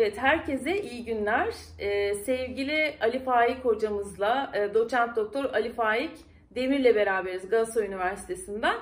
Evet, 0.00 0.18
herkese 0.18 0.82
iyi 0.82 1.04
günler. 1.04 1.54
Ee, 1.78 2.14
sevgili 2.14 2.94
Ali 3.00 3.18
Faik 3.18 3.64
hocamızla, 3.64 4.52
e, 4.54 4.74
doçent 4.74 5.16
doktor 5.16 5.44
Ali 5.44 5.72
Faik 5.72 6.10
Demir'le 6.54 6.94
beraberiz 6.94 7.48
Galatasaray 7.48 7.88
Üniversitesi'nden. 7.88 8.76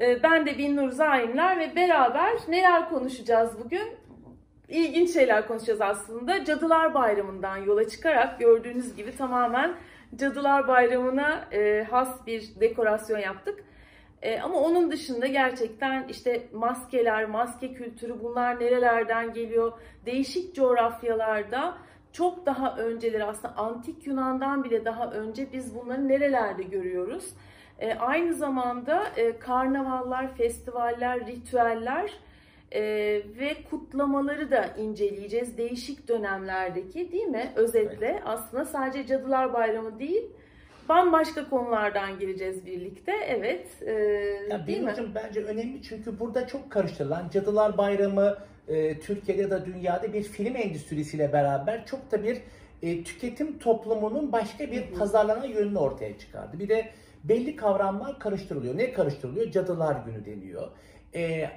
Ee, 0.00 0.22
ben 0.22 0.46
de 0.46 0.58
Binnur 0.58 0.90
Zaimler 0.90 1.58
ve 1.58 1.76
beraber 1.76 2.32
neler 2.48 2.88
konuşacağız 2.88 3.64
bugün? 3.64 3.88
İlginç 4.68 5.12
şeyler 5.12 5.48
konuşacağız 5.48 5.80
aslında. 5.80 6.44
Cadılar 6.44 6.94
Bayramı'ndan 6.94 7.56
yola 7.56 7.88
çıkarak 7.88 8.40
gördüğünüz 8.40 8.96
gibi 8.96 9.16
tamamen 9.16 9.74
Cadılar 10.16 10.68
Bayramı'na 10.68 11.44
e, 11.52 11.86
has 11.90 12.26
bir 12.26 12.60
dekorasyon 12.60 13.18
yaptık. 13.18 13.64
E, 14.22 14.40
ama 14.40 14.60
onun 14.60 14.90
dışında 14.90 15.26
gerçekten 15.26 16.08
işte 16.08 16.48
maskeler, 16.52 17.24
maske 17.24 17.74
kültürü 17.74 18.22
bunlar 18.22 18.60
nerelerden 18.60 19.32
geliyor? 19.32 19.72
Değişik 20.06 20.54
coğrafyalarda 20.54 21.78
çok 22.12 22.46
daha 22.46 22.76
önceleri 22.76 23.24
aslında 23.24 23.56
antik 23.56 24.06
Yunan'dan 24.06 24.64
bile 24.64 24.84
daha 24.84 25.10
önce 25.10 25.52
biz 25.52 25.74
bunları 25.74 26.08
nerelerde 26.08 26.62
görüyoruz? 26.62 27.24
E, 27.78 27.94
aynı 27.94 28.34
zamanda 28.34 29.06
e, 29.16 29.38
karnavallar, 29.38 30.34
festivaller, 30.34 31.26
ritüeller 31.26 32.12
e, 32.72 32.82
ve 33.38 33.56
kutlamaları 33.70 34.50
da 34.50 34.66
inceleyeceğiz. 34.78 35.58
Değişik 35.58 36.08
dönemlerdeki 36.08 37.12
değil 37.12 37.26
mi? 37.26 37.52
Özetle 37.56 38.22
aslında 38.24 38.64
sadece 38.64 39.06
Cadılar 39.06 39.52
Bayramı 39.52 39.98
değil, 39.98 40.26
bambaşka 40.88 41.48
konulardan 41.50 42.18
gireceğiz 42.18 42.66
birlikte. 42.66 43.12
Evet. 43.26 43.82
E, 43.82 43.92
ya 44.50 44.66
değil 44.66 44.80
mi? 44.80 44.90
Hocam 44.90 45.06
bence 45.14 45.44
önemli 45.44 45.82
çünkü 45.82 46.20
burada 46.20 46.46
çok 46.46 46.70
karıştırılan 46.70 47.28
Cadılar 47.32 47.78
Bayramı 47.78 48.36
e, 48.68 49.00
Türkiye'de 49.00 49.42
ya 49.42 49.50
da 49.50 49.66
dünyada 49.66 50.12
bir 50.12 50.22
film 50.22 50.56
endüstrisiyle 50.56 51.32
beraber 51.32 51.86
çok 51.86 52.12
da 52.12 52.22
bir 52.22 52.38
e, 52.82 53.04
tüketim 53.04 53.58
toplumunun 53.58 54.32
başka 54.32 54.70
bir 54.70 54.82
pazarlama 54.82 55.46
yönünü 55.46 55.78
ortaya 55.78 56.18
çıkardı. 56.18 56.58
Bir 56.58 56.68
de 56.68 56.90
belli 57.24 57.56
kavramlar 57.56 58.18
karıştırılıyor. 58.18 58.76
Ne 58.76 58.92
karıştırılıyor? 58.92 59.50
Cadılar 59.50 59.96
Günü 60.06 60.24
deniyor. 60.26 60.68
E, 61.14 61.50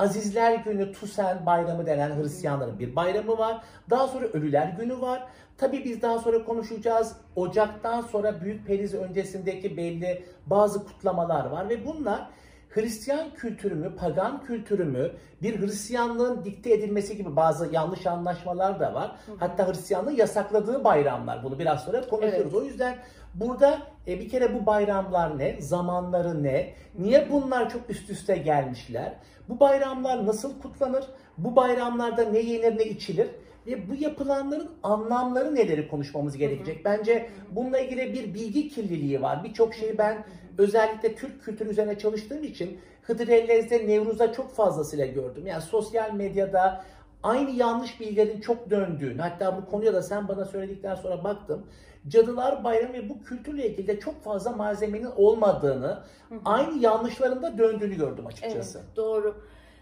Azizler 0.00 0.54
Günü, 0.54 0.92
Tusen 0.92 1.46
Bayramı 1.46 1.86
denen 1.86 2.16
Hristiyanların 2.16 2.78
bir 2.78 2.96
bayramı 2.96 3.38
var. 3.38 3.62
Daha 3.90 4.08
sonra 4.08 4.26
Ölüler 4.26 4.66
Günü 4.66 5.00
var. 5.00 5.26
Tabi 5.58 5.84
biz 5.84 6.02
daha 6.02 6.18
sonra 6.18 6.44
konuşacağız. 6.44 7.16
Ocaktan 7.36 8.00
sonra 8.00 8.40
Büyük 8.40 8.66
Periz 8.66 8.94
öncesindeki 8.94 9.76
belli 9.76 10.24
bazı 10.46 10.84
kutlamalar 10.84 11.44
var 11.44 11.68
ve 11.68 11.86
bunlar 11.86 12.30
Hristiyan 12.70 13.34
kültürümü, 13.34 13.96
pagan 13.96 14.44
kültürümü, 14.44 15.12
bir 15.42 15.60
Hristiyanlığın 15.60 16.44
dikte 16.44 16.72
edilmesi 16.72 17.16
gibi 17.16 17.36
bazı 17.36 17.68
yanlış 17.72 18.06
anlaşmalar 18.06 18.80
da 18.80 18.94
var. 18.94 19.16
Hatta 19.38 19.68
Hristiyanlığın 19.68 20.16
yasakladığı 20.16 20.84
bayramlar. 20.84 21.44
Bunu 21.44 21.58
biraz 21.58 21.84
sonra 21.84 22.08
konuşuruz. 22.08 22.34
Evet. 22.42 22.54
O 22.54 22.62
yüzden 22.62 22.98
burada 23.34 23.78
e, 24.06 24.20
bir 24.20 24.28
kere 24.28 24.54
bu 24.54 24.66
bayramlar 24.66 25.38
ne? 25.38 25.60
Zamanları 25.60 26.42
ne? 26.42 26.74
Niye 26.98 27.28
bunlar 27.30 27.70
çok 27.70 27.90
üst 27.90 28.10
üste 28.10 28.36
gelmişler? 28.36 29.12
Bu 29.48 29.60
bayramlar 29.60 30.26
nasıl 30.26 30.60
kutlanır? 30.60 31.04
Bu 31.38 31.56
bayramlarda 31.56 32.24
ne 32.24 32.38
yenir 32.38 32.78
ne 32.78 32.84
içilir? 32.84 33.28
ve 33.66 33.88
bu 33.88 33.94
yapılanların 33.94 34.70
anlamları 34.82 35.54
neleri 35.54 35.88
konuşmamız 35.88 36.36
gerekecek. 36.36 36.76
Hı 36.76 36.80
hı. 36.80 36.84
Bence 36.84 37.30
bununla 37.50 37.78
ilgili 37.78 38.12
bir 38.12 38.34
bilgi 38.34 38.68
kirliliği 38.68 39.22
var. 39.22 39.44
Birçok 39.44 39.74
şeyi 39.74 39.98
ben 39.98 40.24
özellikle 40.60 41.14
Türk 41.14 41.44
kültürü 41.44 41.70
üzerine 41.70 41.98
çalıştığım 41.98 42.44
için 42.44 42.80
Hıdır 43.02 43.28
Ellez'de 43.28 43.88
Nevruz'a 43.88 44.32
çok 44.32 44.52
fazlasıyla 44.52 45.06
gördüm. 45.06 45.46
Yani 45.46 45.62
sosyal 45.62 46.12
medyada 46.12 46.84
aynı 47.22 47.50
yanlış 47.50 48.00
bilgilerin 48.00 48.40
çok 48.40 48.70
döndüğünü, 48.70 49.20
hatta 49.20 49.56
bu 49.56 49.70
konuya 49.70 49.94
da 49.94 50.02
sen 50.02 50.28
bana 50.28 50.44
söyledikten 50.44 50.94
sonra 50.94 51.24
baktım. 51.24 51.66
Cadılar 52.08 52.64
Bayramı 52.64 52.92
ve 52.92 53.08
bu 53.08 53.22
kültürle 53.22 53.70
ilgili 53.70 53.86
de 53.86 54.00
çok 54.00 54.22
fazla 54.22 54.50
malzemenin 54.50 55.10
olmadığını, 55.16 55.98
hı 56.28 56.34
hı. 56.34 56.38
aynı 56.44 56.78
yanlışlarında 56.78 57.58
döndüğünü 57.58 57.96
gördüm 57.96 58.26
açıkçası. 58.26 58.78
Evet, 58.78 58.96
doğru. 58.96 59.36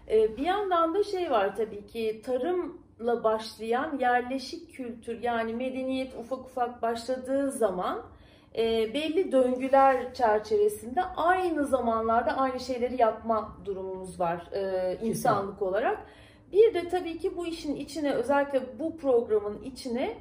Ee, 0.09 0.37
bir 0.37 0.45
yandan 0.45 0.93
da 0.95 1.03
şey 1.03 1.31
var 1.31 1.55
tabii 1.55 1.87
ki 1.87 2.21
tarımla 2.25 3.23
başlayan 3.23 3.97
yerleşik 3.99 4.73
kültür 4.73 5.23
yani 5.23 5.53
medeniyet 5.53 6.15
ufak 6.15 6.39
ufak 6.39 6.81
başladığı 6.81 7.51
zaman 7.51 8.01
e, 8.57 8.93
belli 8.93 9.31
döngüler 9.31 10.13
çerçevesinde 10.13 11.01
aynı 11.03 11.65
zamanlarda 11.65 12.37
aynı 12.37 12.59
şeyleri 12.59 13.01
yapma 13.01 13.57
durumumuz 13.65 14.19
var 14.19 14.49
e, 14.53 14.97
insanlık 15.01 15.43
Kesinlikle. 15.49 15.65
olarak. 15.65 16.05
Bir 16.51 16.73
de 16.73 16.89
tabii 16.89 17.17
ki 17.17 17.37
bu 17.37 17.47
işin 17.47 17.75
içine 17.75 18.13
özellikle 18.13 18.79
bu 18.79 18.97
programın 18.97 19.61
içine 19.61 20.17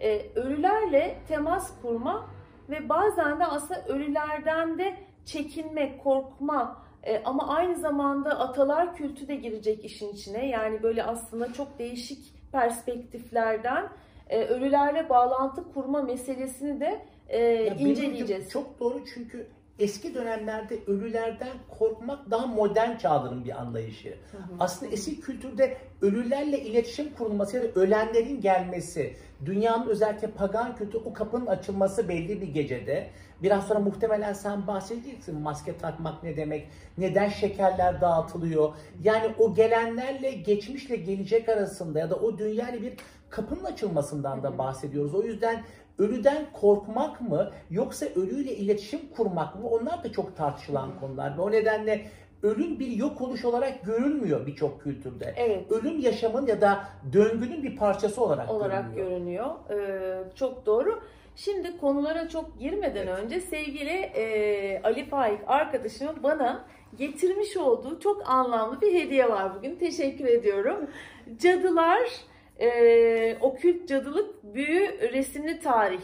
e, 0.00 0.26
ölülerle 0.34 1.18
temas 1.28 1.80
kurma 1.82 2.26
ve 2.70 2.88
bazen 2.88 3.40
de 3.40 3.46
aslında 3.46 3.84
ölülerden 3.84 4.78
de 4.78 4.96
çekinme, 5.24 5.98
korkma 5.98 6.82
e, 7.02 7.22
ama 7.24 7.48
aynı 7.48 7.76
zamanda 7.76 8.38
atalar 8.38 8.96
kültü 8.96 9.28
de 9.28 9.34
girecek 9.34 9.84
işin 9.84 10.12
içine. 10.12 10.48
Yani 10.48 10.82
böyle 10.82 11.04
aslında 11.04 11.52
çok 11.52 11.78
değişik 11.78 12.52
perspektiflerden 12.52 13.88
e, 14.28 14.44
ölülerle 14.44 15.08
bağlantı 15.08 15.72
kurma 15.74 16.02
meselesini 16.02 16.80
de 16.80 17.06
e, 17.32 17.66
inceleyeceğiz. 17.78 18.50
Çok 18.50 18.80
doğru 18.80 19.04
çünkü 19.14 19.46
eski 19.78 20.14
dönemlerde 20.14 20.78
ölülerden 20.86 21.52
korkmak 21.78 22.30
daha 22.30 22.46
modern 22.46 22.96
çağların 22.96 23.44
bir 23.44 23.60
anlayışı. 23.60 24.08
Hı 24.08 24.38
hı. 24.38 24.42
Aslında 24.60 24.92
eski 24.92 25.20
kültürde 25.20 25.76
ölülerle 26.02 26.60
iletişim 26.60 27.14
kurulması 27.14 27.56
ya 27.56 27.62
da 27.62 27.80
ölenlerin 27.80 28.40
gelmesi, 28.40 29.16
dünyanın 29.44 29.88
özellikle 29.88 30.30
pagan 30.30 30.76
kültü 30.76 30.98
o 30.98 31.12
kapının 31.12 31.46
açılması 31.46 32.08
belli 32.08 32.40
bir 32.40 32.48
gecede. 32.48 33.10
Biraz 33.42 33.66
sonra 33.66 33.78
muhtemelen 33.78 34.32
sen 34.32 34.66
bahsedeceksin 34.66 35.40
maske 35.40 35.78
takmak 35.78 36.22
ne 36.22 36.36
demek, 36.36 36.68
neden 36.98 37.28
şekerler 37.28 38.00
dağıtılıyor. 38.00 38.74
Yani 39.02 39.34
o 39.38 39.54
gelenlerle 39.54 40.30
geçmişle 40.30 40.96
gelecek 40.96 41.48
arasında 41.48 41.98
ya 41.98 42.10
da 42.10 42.16
o 42.16 42.38
dünyayla 42.38 42.82
bir 42.82 42.92
kapının 43.30 43.64
açılmasından 43.64 44.42
da 44.42 44.58
bahsediyoruz. 44.58 45.14
O 45.14 45.22
yüzden 45.22 45.62
ölüden 45.98 46.46
korkmak 46.52 47.20
mı 47.20 47.50
yoksa 47.70 48.06
ölüyle 48.06 48.56
iletişim 48.56 49.00
kurmak 49.16 49.54
mı 49.54 49.68
onlar 49.68 50.04
da 50.04 50.12
çok 50.12 50.36
tartışılan 50.36 51.00
konular. 51.00 51.38
Ve 51.38 51.40
o 51.40 51.50
nedenle 51.50 52.06
ölüm 52.42 52.78
bir 52.78 52.86
yok 52.86 53.20
oluş 53.20 53.44
olarak 53.44 53.84
görülmüyor 53.84 54.46
birçok 54.46 54.82
kültürde. 54.82 55.34
Evet. 55.36 55.72
Ölüm 55.72 55.98
yaşamın 55.98 56.46
ya 56.46 56.60
da 56.60 56.84
döngünün 57.12 57.62
bir 57.62 57.76
parçası 57.76 58.24
olarak, 58.24 58.50
olarak 58.50 58.94
görünüyor. 58.94 59.10
görünüyor. 59.10 59.50
Ee, 59.70 60.34
çok 60.34 60.66
doğru. 60.66 61.00
Şimdi 61.36 61.78
konulara 61.78 62.28
çok 62.28 62.58
girmeden 62.58 63.06
evet. 63.06 63.18
önce 63.18 63.40
sevgili 63.40 63.90
e, 63.90 64.82
Ali 64.84 65.04
Faik 65.04 65.40
arkadaşımın 65.46 66.22
bana 66.22 66.64
getirmiş 66.98 67.56
olduğu 67.56 68.00
çok 68.00 68.30
anlamlı 68.30 68.80
bir 68.80 68.94
hediye 68.94 69.28
var 69.28 69.54
bugün. 69.56 69.76
Teşekkür 69.76 70.24
ediyorum. 70.24 70.90
Cadılar 71.38 72.00
e, 72.62 73.36
Okült 73.40 73.88
Cadılık 73.88 74.54
Büyü 74.54 75.12
Resimli 75.12 75.60
Tarih. 75.60 76.02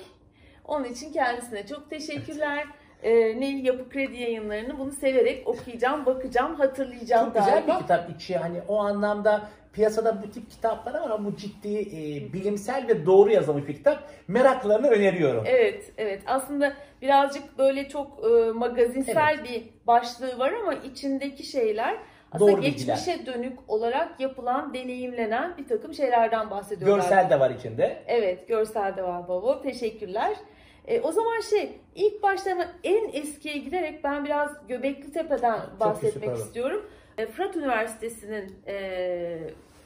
Onun 0.64 0.84
için 0.84 1.12
kendisine 1.12 1.66
çok 1.66 1.90
teşekkürler. 1.90 2.66
E, 3.02 3.40
Nil 3.40 3.64
Yapı 3.64 3.88
Kredi 3.88 4.16
yayınlarını 4.16 4.78
bunu 4.78 4.92
severek 4.92 5.48
okuyacağım, 5.48 6.06
bakacağım, 6.06 6.54
hatırlayacağım 6.54 7.24
Çok 7.24 7.34
galiba. 7.34 7.60
güzel 7.60 7.74
bir 7.74 7.82
kitap 7.82 8.10
içi. 8.10 8.36
Hani 8.36 8.60
o 8.68 8.78
anlamda 8.78 9.48
piyasada 9.72 10.22
bu 10.22 10.30
tip 10.30 10.50
kitaplar 10.50 10.94
ama 10.94 11.24
bu 11.24 11.36
ciddi 11.36 11.78
e, 11.78 12.32
bilimsel 12.32 12.88
ve 12.88 13.06
doğru 13.06 13.30
yazılmış 13.30 13.68
bir 13.68 13.74
kitap. 13.74 14.10
Meraklarını 14.28 14.88
öneriyorum. 14.88 15.44
Evet, 15.46 15.92
evet. 15.98 16.22
Aslında 16.26 16.72
birazcık 17.02 17.58
böyle 17.58 17.88
çok 17.88 18.24
e, 18.24 18.52
magazinsel 18.52 19.34
evet. 19.38 19.50
bir 19.50 19.86
başlığı 19.86 20.38
var 20.38 20.52
ama 20.52 20.74
içindeki 20.74 21.42
şeyler 21.42 21.98
aslında 22.32 22.52
Doğru 22.52 22.60
geçmişe 22.60 23.18
bilgiler. 23.18 23.26
dönük 23.26 23.58
olarak 23.68 24.20
yapılan, 24.20 24.74
deneyimlenen 24.74 25.56
bir 25.56 25.68
takım 25.68 25.94
şeylerden 25.94 26.50
bahsediyorlar. 26.50 26.96
Görsel 26.96 27.30
de 27.30 27.40
var 27.40 27.50
içinde. 27.50 28.02
Evet, 28.06 28.48
görsel 28.48 28.96
de 28.96 29.02
var 29.02 29.28
baba. 29.28 29.62
Teşekkürler. 29.62 30.36
E, 30.86 31.00
o 31.00 31.12
zaman 31.12 31.40
şey, 31.40 31.80
ilk 31.94 32.22
başta 32.22 32.68
en 32.84 33.10
eskiye 33.12 33.58
giderek 33.58 34.04
ben 34.04 34.24
biraz 34.24 34.66
Göbekli 34.68 35.12
Tepe'den 35.12 35.60
bahsetmek 35.80 36.36
istiyorum. 36.36 36.90
E, 37.18 37.26
Fırat 37.26 37.56
Üniversitesi'nin 37.56 38.56
e, 38.66 39.38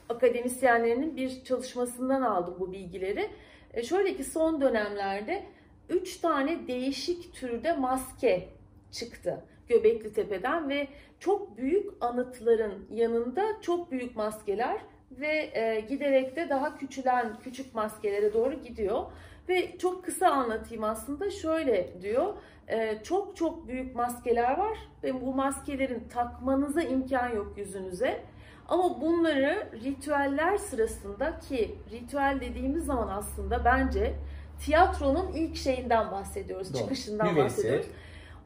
akademisyenlerinin 0.09 1.17
bir 1.17 1.45
çalışmasından 1.45 2.23
aldım 2.23 2.57
bu 2.61 2.73
bilgileri. 2.73 3.31
E, 3.75 3.83
şöyle 3.83 4.17
ki 4.17 4.25
son 4.25 4.61
dönemlerde 4.61 5.43
3 5.89 6.17
tane 6.17 6.67
değişik 6.67 7.35
türde 7.35 7.73
maske 7.73 8.49
çıktı. 8.93 9.45
Göbekli 9.73 10.13
Tepe'den 10.13 10.69
ve 10.69 10.89
çok 11.21 11.57
büyük 11.57 11.91
anıtların 12.01 12.87
yanında 12.91 13.43
çok 13.61 13.91
büyük 13.91 14.17
maskeler 14.17 14.81
ve 15.11 15.51
e, 15.55 15.81
giderek 15.89 16.37
de 16.37 16.49
daha 16.49 16.77
küçülen 16.79 17.37
küçük 17.45 17.75
maskelere 17.75 18.35
doğru 18.35 18.55
gidiyor. 18.55 19.05
Ve 19.49 19.79
çok 19.79 20.05
kısa 20.05 20.29
anlatayım 20.29 20.85
aslında 20.85 21.31
şöyle 21.31 22.03
diyor. 22.03 22.35
E, 22.69 23.03
çok 23.03 23.37
çok 23.37 23.69
büyük 23.69 23.97
maskeler 23.97 24.59
var 24.59 24.79
ve 25.03 25.21
bu 25.21 25.35
maskelerin 25.35 26.09
takmanıza 26.09 26.83
imkan 26.83 27.29
yok 27.29 27.53
yüzünüze. 27.59 28.21
Ama 28.69 29.01
bunları 29.01 29.69
ritüeller 29.85 30.57
sırasında 30.57 31.39
ki 31.39 31.75
ritüel 31.91 32.39
dediğimiz 32.41 32.85
zaman 32.85 33.09
aslında 33.09 33.65
bence 33.65 34.15
tiyatronun 34.61 35.33
ilk 35.33 35.57
şeyinden 35.57 36.11
bahsediyoruz, 36.11 36.75
Doğru. 36.75 36.83
çıkışından 36.83 37.27
Nüvesi. 37.27 37.45
bahsediyoruz. 37.45 37.87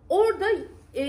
Orada 0.08 0.46
e, 0.97 1.05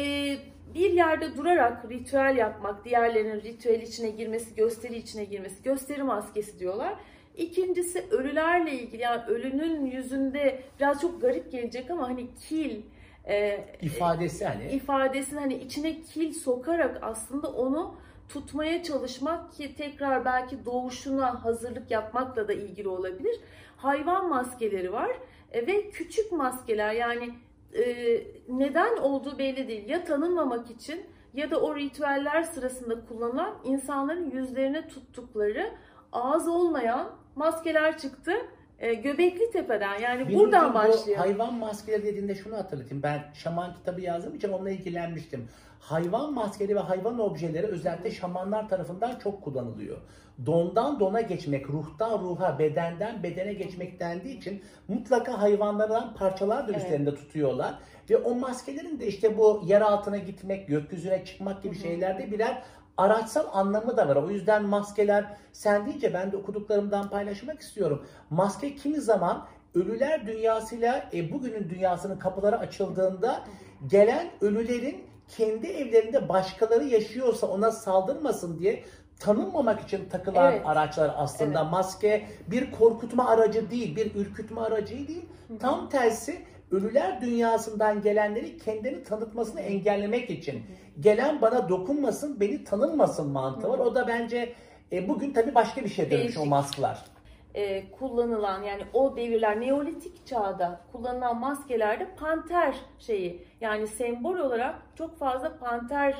bir 0.73 0.91
yerde 0.93 1.37
durarak 1.37 1.89
ritüel 1.89 2.37
yapmak, 2.37 2.85
diğerlerinin 2.85 3.41
ritüel 3.41 3.81
içine 3.81 4.09
girmesi, 4.09 4.55
gösteri 4.55 4.95
içine 4.95 5.23
girmesi, 5.23 5.63
gösteri 5.63 6.03
maskesi 6.03 6.59
diyorlar. 6.59 6.93
İkincisi 7.37 8.05
ölülerle 8.11 8.71
ilgili 8.71 9.01
yani 9.01 9.23
ölünün 9.27 9.85
yüzünde 9.85 10.63
biraz 10.79 11.01
çok 11.01 11.21
garip 11.21 11.51
gelecek 11.51 11.91
ama 11.91 12.09
hani 12.09 12.27
kil 12.35 12.81
e, 13.27 13.65
ifadesi 13.81 14.45
hani 14.45 14.71
ifadesini 14.71 15.39
hani 15.39 15.53
içine 15.55 16.01
kil 16.01 16.33
sokarak 16.33 16.99
aslında 17.01 17.47
onu 17.51 17.95
tutmaya 18.29 18.83
çalışmak 18.83 19.53
ki 19.53 19.75
tekrar 19.75 20.25
belki 20.25 20.65
doğuşuna 20.65 21.45
hazırlık 21.45 21.91
yapmakla 21.91 22.47
da 22.47 22.53
ilgili 22.53 22.87
olabilir. 22.87 23.39
Hayvan 23.77 24.29
maskeleri 24.29 24.93
var 24.93 25.11
e, 25.51 25.67
ve 25.67 25.89
küçük 25.89 26.31
maskeler 26.31 26.93
yani 26.93 27.29
e, 27.77 28.23
neden 28.49 28.97
olduğu 28.97 29.37
belli 29.37 29.67
değil. 29.67 29.89
Ya 29.89 30.03
tanınmamak 30.03 30.71
için 30.71 31.05
ya 31.33 31.51
da 31.51 31.61
o 31.61 31.75
ritüeller 31.75 32.43
sırasında 32.43 33.05
kullanılan 33.05 33.55
insanların 33.63 34.31
yüzlerine 34.31 34.87
tuttukları 34.87 35.71
ağız 36.11 36.47
olmayan 36.47 37.09
maskeler 37.35 37.97
çıktı. 37.97 38.31
E, 38.79 38.93
Göbekli 38.93 39.51
Tepe'den 39.51 39.99
yani 39.99 40.27
Benim 40.27 40.39
buradan 40.39 40.73
başlıyor. 40.73 41.17
hayvan 41.17 41.53
maskeleri 41.53 42.03
dediğinde 42.03 42.35
şunu 42.35 42.57
hatırlatayım. 42.57 43.03
Ben 43.03 43.23
şaman 43.33 43.73
kitabı 43.75 44.01
yazdığım 44.01 44.35
için 44.35 44.49
onunla 44.49 44.69
ilgilenmiştim. 44.69 45.47
Hayvan 45.79 46.33
maskeleri 46.33 46.75
ve 46.75 46.79
hayvan 46.79 47.19
objeleri 47.19 47.67
özellikle 47.67 48.11
şamanlar 48.11 48.69
tarafından 48.69 49.19
çok 49.19 49.41
kullanılıyor. 49.43 49.97
Dondan 50.45 50.99
dona 50.99 51.21
geçmek, 51.21 51.69
ruhtan 51.69 52.19
ruha, 52.19 52.59
bedenden 52.59 53.23
bedene 53.23 53.53
geçmek 53.53 53.99
dendiği 53.99 54.37
için 54.37 54.63
mutlaka 54.87 55.41
hayvanlardan 55.41 56.13
parçalar 56.13 56.67
da 56.67 56.71
Evet. 56.71 56.81
üstlerinde 56.81 57.15
tutuyorlar. 57.15 57.75
Ve 58.09 58.17
o 58.17 58.35
maskelerin 58.35 58.99
de 58.99 59.07
işte 59.07 59.37
bu 59.37 59.61
yer 59.65 59.81
altına 59.81 60.17
gitmek, 60.17 60.67
gökyüzüne 60.67 61.25
çıkmak 61.25 61.63
gibi 61.63 61.75
şeylerde 61.75 62.31
birer 62.31 62.63
araçsal 62.97 63.45
anlamı 63.53 63.97
da 63.97 64.07
var. 64.07 64.15
O 64.15 64.29
yüzden 64.29 64.63
maskeler 64.63 65.25
sen 65.53 65.85
deyince 65.85 66.13
ben 66.13 66.31
de 66.31 66.37
okuduklarımdan 66.37 67.09
paylaşmak 67.09 67.59
istiyorum. 67.59 68.05
Maske 68.29 68.75
kimi 68.75 69.01
zaman 69.01 69.45
ölüler 69.75 70.27
dünyasıyla 70.27 71.09
e, 71.13 71.31
bugünün 71.31 71.69
dünyasının 71.69 72.19
kapıları 72.19 72.59
açıldığında 72.59 73.43
gelen 73.87 74.29
ölülerin 74.41 75.03
kendi 75.27 75.67
evlerinde 75.67 76.29
başkaları 76.29 76.83
yaşıyorsa 76.83 77.47
ona 77.47 77.71
saldırmasın 77.71 78.59
diye 78.59 78.83
tanınmamak 79.19 79.81
için 79.81 80.09
takılan 80.09 80.51
Evet. 80.51 80.61
araçlar 80.65 81.11
aslında. 81.17 81.61
Evet. 81.61 81.71
Maske 81.71 82.27
bir 82.47 82.71
korkutma 82.71 83.29
aracı 83.29 83.71
değil, 83.71 83.95
bir 83.95 84.15
ürkütme 84.15 84.61
aracı 84.61 85.07
değil. 85.07 85.25
Tam 85.59 85.89
tersi 85.89 86.41
ölüler 86.71 87.21
dünyasından 87.21 88.01
gelenleri 88.01 88.57
kendini 88.57 89.03
tanıtmasını 89.03 89.61
engellemek 89.61 90.29
için. 90.29 90.63
Gelen 90.99 91.41
bana 91.41 91.69
dokunmasın, 91.69 92.39
beni 92.39 92.63
tanınmasın 92.63 93.31
mantığı 93.31 93.69
var. 93.69 93.79
O 93.79 93.95
da 93.95 94.07
bence 94.07 94.53
e, 94.91 95.09
bugün 95.09 95.33
tabii 95.33 95.55
başka 95.55 95.83
bir 95.83 95.89
şey 95.89 96.11
dönmüş 96.11 96.37
o 96.37 96.45
masklar. 96.45 97.05
e, 97.55 97.91
kullanılan 97.91 98.63
yani 98.63 98.83
o 98.93 99.15
devirler 99.17 99.61
Neolitik 99.61 100.25
çağda 100.25 100.81
kullanılan 100.91 101.39
maskelerde 101.39 102.07
panter 102.19 102.75
şeyi 102.99 103.45
yani 103.61 103.87
sembol 103.87 104.37
olarak 104.37 104.75
çok 104.95 105.17
fazla 105.19 105.57
panter 105.57 106.15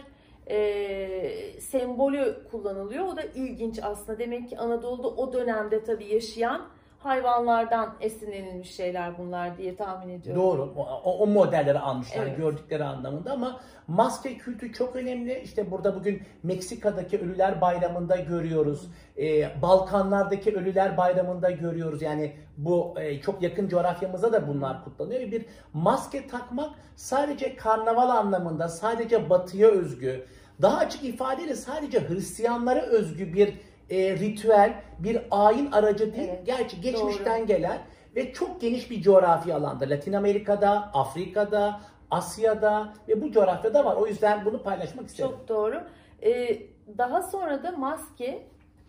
e, 0.50 1.62
sembolü 1.62 2.44
kullanılıyor. 2.52 3.06
O 3.06 3.18
da 3.18 3.22
ilginç 3.22 3.80
aslında. 3.84 4.20
Demek 4.20 4.50
ki 4.50 4.58
Anadolu'da 4.58 5.08
o 5.08 5.34
dönemde 5.34 5.84
tabii 5.84 6.14
yaşayan 6.14 6.62
hayvanlardan 7.08 7.94
esinlenilmiş 8.02 8.76
şeyler 8.76 9.18
bunlar 9.18 9.58
diye 9.58 9.76
tahmin 9.76 10.10
ediyorum. 10.14 10.42
Doğru. 10.44 10.74
O, 10.76 11.14
o- 11.14 11.28
modelleri 11.28 11.80
almışlar 11.80 12.24
Evet. 12.24 12.38
gördükleri 12.38 12.84
anlamında 12.84 13.32
ama 13.32 13.60
maske 13.88 14.38
kültü 14.38 14.74
çok 14.74 14.96
önemli. 14.96 15.40
İşte 15.40 15.72
burada 15.72 15.96
bugün 15.96 16.22
Meksika'daki 16.44 17.20
Ölüler 17.20 17.62
Bayramı'nda 17.62 18.16
görüyoruz. 18.16 18.92
Ee, 19.18 19.62
Balkanlardaki 19.62 20.56
Ölüler 20.56 20.98
Bayramı'nda 20.98 21.52
görüyoruz. 21.52 22.02
Yani 22.02 22.34
bu 22.58 22.94
e, 23.00 23.22
çok 23.22 23.42
yakın 23.42 23.68
coğrafyamızda 23.68 24.34
da 24.34 24.48
bunlar 24.48 24.84
kutlanıyor. 24.84 25.22
Bir 25.22 25.46
maske 25.74 26.28
takmak 26.28 26.70
sadece 26.96 27.56
karnaval 27.56 28.10
anlamında, 28.10 28.68
sadece 28.68 29.30
batıya 29.30 29.68
özgü, 29.68 30.26
daha 30.62 30.78
açık 30.78 31.04
ifadeyle 31.04 31.56
sadece 31.56 32.10
Hristiyanlara 32.10 32.82
özgü 32.82 33.34
bir 33.34 33.54
e, 33.90 34.12
ritüel, 34.16 34.74
bir 35.00 35.22
ayin 35.32 35.72
aracı 35.72 36.14
değil. 36.16 36.30
Evet, 36.30 36.46
Gerçi 36.46 36.82
geçmişten 36.82 37.46
gelen 37.46 37.78
ve 38.16 38.34
çok 38.34 38.62
geniş 38.62 38.92
bir 38.92 39.02
coğrafi 39.02 39.54
alanda. 39.54 39.90
Latin 39.90 40.14
Amerika'da, 40.14 40.90
Afrika'da, 40.94 41.82
Asya'da 42.12 42.94
ve 43.08 43.22
bu 43.22 43.32
coğrafyada 43.32 43.86
var. 43.86 43.96
O 43.96 44.08
yüzden 44.08 44.46
bunu 44.46 44.64
paylaşmak 44.64 45.08
istedim. 45.08 45.30
Çok 45.32 45.48
doğru. 45.48 45.84
Ee, 46.24 46.60
daha 46.98 47.22
sonra 47.22 47.64
da 47.64 47.72
maske, 47.72 48.44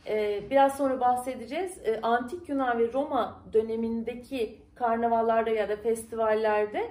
e, 0.06 0.42
biraz 0.50 0.76
sonra 0.76 1.00
bahsedeceğiz. 1.00 1.78
E, 1.84 2.00
Antik 2.00 2.48
Yunan 2.48 2.78
ve 2.78 2.92
Roma 2.92 3.40
dönemindeki 3.52 4.58
karnavallarda 4.74 5.50
ya 5.50 5.68
da 5.68 5.76
festivallerde 5.76 6.90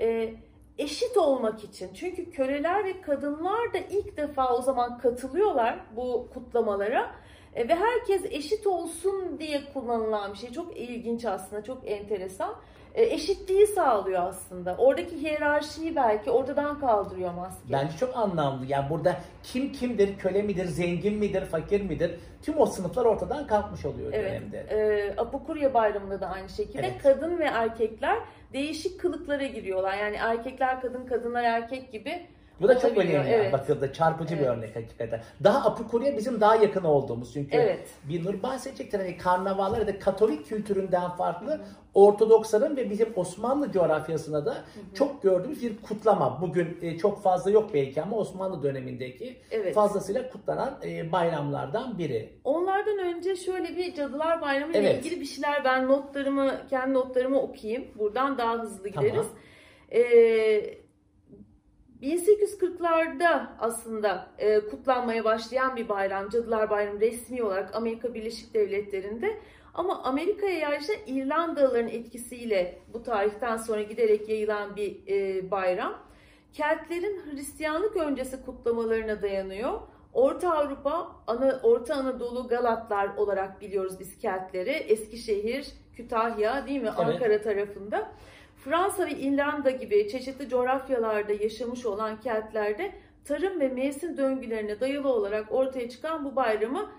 e, 0.00 0.34
eşit 0.78 1.16
olmak 1.16 1.64
için. 1.64 1.90
Çünkü 1.94 2.30
köleler 2.30 2.84
ve 2.84 3.00
kadınlar 3.00 3.72
da 3.72 3.78
ilk 3.78 4.16
defa 4.16 4.56
o 4.56 4.62
zaman 4.62 4.98
katılıyorlar 4.98 5.80
bu 5.96 6.28
kutlamalara. 6.34 7.14
E, 7.54 7.68
ve 7.68 7.74
herkes 7.74 8.24
eşit 8.24 8.66
olsun 8.66 9.38
diye 9.38 9.62
kullanılan 9.72 10.32
bir 10.32 10.38
şey. 10.38 10.52
Çok 10.52 10.76
ilginç 10.76 11.24
aslında, 11.24 11.64
çok 11.64 11.90
enteresan. 11.90 12.54
E, 12.98 13.02
eşitliği 13.14 13.66
sağlıyor 13.66 14.22
aslında. 14.22 14.76
Oradaki 14.78 15.22
hiyerarşiyi 15.22 15.96
belki 15.96 16.30
ortadan 16.30 16.80
kaldırıyor 16.80 17.34
maske. 17.34 17.72
Bence 17.72 17.96
çok 17.96 18.16
anlamlı. 18.16 18.66
Yani 18.66 18.90
burada 18.90 19.16
kim 19.42 19.72
kimdir, 19.72 20.18
köle 20.18 20.42
midir, 20.42 20.64
zengin 20.64 21.18
midir, 21.18 21.44
fakir 21.44 21.80
midir? 21.80 22.10
Tüm 22.42 22.58
o 22.58 22.66
sınıflar 22.66 23.04
ortadan 23.04 23.46
kalkmış 23.46 23.84
oluyor 23.84 24.12
Evet. 24.12 24.30
dönemde. 24.32 24.58
E, 24.58 25.14
Apokurya 25.16 25.74
Bayramı'nda 25.74 26.20
da 26.20 26.26
aynı 26.26 26.48
şekilde 26.48 26.86
Evet. 26.86 27.02
kadın 27.02 27.38
ve 27.38 27.44
erkekler 27.44 28.18
değişik 28.52 29.00
kılıklara 29.00 29.46
giriyorlar. 29.46 29.98
Yani 29.98 30.16
erkekler 30.16 30.80
kadın, 30.80 31.06
kadınlar 31.06 31.44
erkek 31.44 31.92
gibi. 31.92 32.26
Bu 32.60 32.68
da 32.68 32.78
çok 32.78 32.98
önemli 32.98 33.28
Evet. 33.28 33.52
bakıldı. 33.52 33.92
Çarpıcı 33.92 34.34
bir 34.34 34.40
Evet. 34.40 34.50
örnek 34.50 34.76
hakikaten. 34.76 35.20
Daha 35.44 35.68
Apukurya 35.70 36.16
bizim 36.16 36.40
daha 36.40 36.56
yakın 36.56 36.84
olduğumuz 36.84 37.32
çünkü 37.32 37.56
Evet. 37.56 37.88
bir 38.04 38.24
Nur 38.24 38.42
bahsedecektir. 38.42 38.98
Hani 38.98 39.16
karnavallar 39.18 39.78
ya 39.78 39.86
da 39.86 39.98
Katolik 39.98 40.46
kültüründen 40.46 41.10
farklı 41.10 41.60
Ortodoksların 41.94 42.76
ve 42.76 42.90
bizim 42.90 43.08
Osmanlı 43.16 43.72
coğrafyasında 43.72 44.46
da 44.46 44.64
çok 44.94 45.22
gördüğümüz 45.22 45.62
bir 45.62 45.82
kutlama. 45.82 46.38
Bugün 46.42 46.78
e, 46.82 46.98
çok 46.98 47.22
fazla 47.22 47.50
yok 47.50 47.70
belki 47.74 48.02
ama 48.02 48.16
Osmanlı 48.16 48.62
dönemindeki 48.62 49.36
Evet. 49.50 49.74
fazlasıyla 49.74 50.30
kutlanan 50.30 50.78
e, 50.84 51.12
bayramlardan 51.12 51.98
biri. 51.98 52.32
Onlardan 52.44 52.98
önce 52.98 53.36
şöyle 53.36 53.76
bir 53.76 53.94
Cadılar 53.94 54.40
Bayramı 54.42 54.72
ile 54.72 54.78
Evet. 54.78 55.06
ilgili 55.06 55.20
bir 55.20 55.26
şeyler 55.26 55.64
ben 55.64 55.88
notlarımı, 55.88 56.54
kendi 56.70 56.94
notlarımı 56.94 57.40
okuyayım. 57.40 57.84
Buradan 57.98 58.38
daha 58.38 58.52
hızlı 58.58 58.92
Tamam. 58.92 59.10
gideriz. 59.10 59.26
Ee, 59.92 60.78
1840'larda 62.02 63.46
aslında 63.58 64.28
e, 64.38 64.60
kutlanmaya 64.60 65.24
başlayan 65.24 65.76
bir 65.76 65.88
bayram, 65.88 66.28
Cadılar 66.28 66.70
Bayramı 66.70 67.00
resmi 67.00 67.42
olarak 67.42 67.74
Amerika 67.74 68.14
Birleşik 68.14 68.54
Devletleri'nde. 68.54 69.38
Ama 69.74 70.02
Amerika'ya 70.02 70.58
yayılışan 70.58 70.96
İrlandalıların 71.06 71.88
etkisiyle 71.88 72.78
bu 72.92 73.02
tarihten 73.02 73.56
sonra 73.56 73.82
giderek 73.82 74.28
yayılan 74.28 74.76
bir 74.76 74.96
e, 75.08 75.50
bayram. 75.50 75.98
Keltlerin 76.52 77.20
Hristiyanlık 77.24 77.96
öncesi 77.96 78.42
kutlamalarına 78.44 79.22
dayanıyor. 79.22 79.80
Orta 80.12 80.54
Avrupa, 80.54 81.16
Ana, 81.26 81.60
Orta 81.62 81.94
Anadolu 81.94 82.48
Galatlar 82.48 83.16
olarak 83.16 83.60
biliyoruz 83.60 84.00
biz 84.00 84.18
Keltleri. 84.18 84.70
Eskişehir, 84.70 85.66
Kütahya 85.96 86.66
değil 86.66 86.82
mi? 86.82 86.90
Evet. 86.98 86.98
Ankara 86.98 87.42
tarafında. 87.42 88.12
Fransa 88.64 89.06
ve 89.06 89.10
İrlanda 89.10 89.70
gibi 89.70 90.08
çeşitli 90.08 90.48
coğrafyalarda 90.48 91.32
yaşamış 91.32 91.86
olan 91.86 92.20
Keltlerde 92.20 92.92
tarım 93.24 93.60
ve 93.60 93.68
mevsim 93.68 94.16
döngülerine 94.16 94.80
dayalı 94.80 95.08
olarak 95.08 95.52
ortaya 95.52 95.88
çıkan 95.88 96.24
bu 96.24 96.36
bayramı 96.36 96.90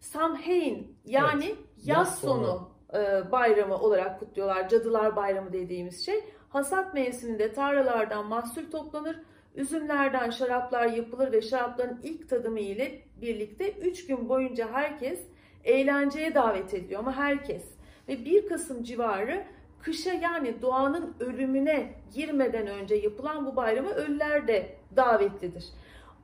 Samhain 0.00 0.96
yani 1.06 1.44
Evet, 1.44 1.56
yaz, 1.76 1.98
yaz 1.98 2.18
sonu, 2.18 2.70
sonu. 2.92 3.00
e, 3.02 3.32
bayramı 3.32 3.74
olarak 3.78 4.20
kutluyorlar. 4.20 4.68
Cadılar 4.68 5.16
Bayramı 5.16 5.52
dediğimiz 5.52 6.06
şey. 6.06 6.24
Hasat 6.48 6.94
mevsiminde 6.94 7.52
tarlalardan 7.52 8.26
mahsul 8.26 8.70
toplanır. 8.70 9.16
Üzümlerden 9.54 10.30
şaraplar 10.30 10.86
yapılır 10.86 11.32
ve 11.32 11.42
şarapların 11.42 12.00
ilk 12.02 12.28
tadımı 12.28 12.60
ile 12.60 13.02
birlikte 13.20 13.72
3 13.72 14.06
gün 14.06 14.28
boyunca 14.28 14.68
herkes 14.72 15.20
eğlenceye 15.64 16.34
davet 16.34 16.74
ediliyor 16.74 17.00
ama 17.00 17.16
herkes. 17.16 17.64
Ve 18.08 18.24
1 18.24 18.48
Kasım 18.48 18.82
civarı 18.82 19.44
kışa 19.82 20.12
yani 20.12 20.62
doğanın 20.62 21.14
ölümüne 21.20 21.94
girmeden 22.14 22.66
önce 22.66 22.94
yapılan 22.94 23.46
bu 23.46 23.56
bayrama 23.56 23.90
ölüler 23.90 24.48
de 24.48 24.76
davetlidir. 24.96 25.64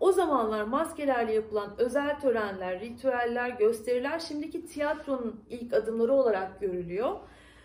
O 0.01 0.13
zamanlar 0.13 0.63
maskelerle 0.65 1.33
yapılan 1.33 1.71
özel 1.79 2.21
törenler, 2.21 2.81
ritüeller, 2.81 3.49
gösteriler 3.49 4.19
şimdiki 4.19 4.67
tiyatronun 4.67 5.41
ilk 5.51 5.73
adımları 5.73 6.13
olarak 6.13 6.61
görülüyor. 6.61 7.17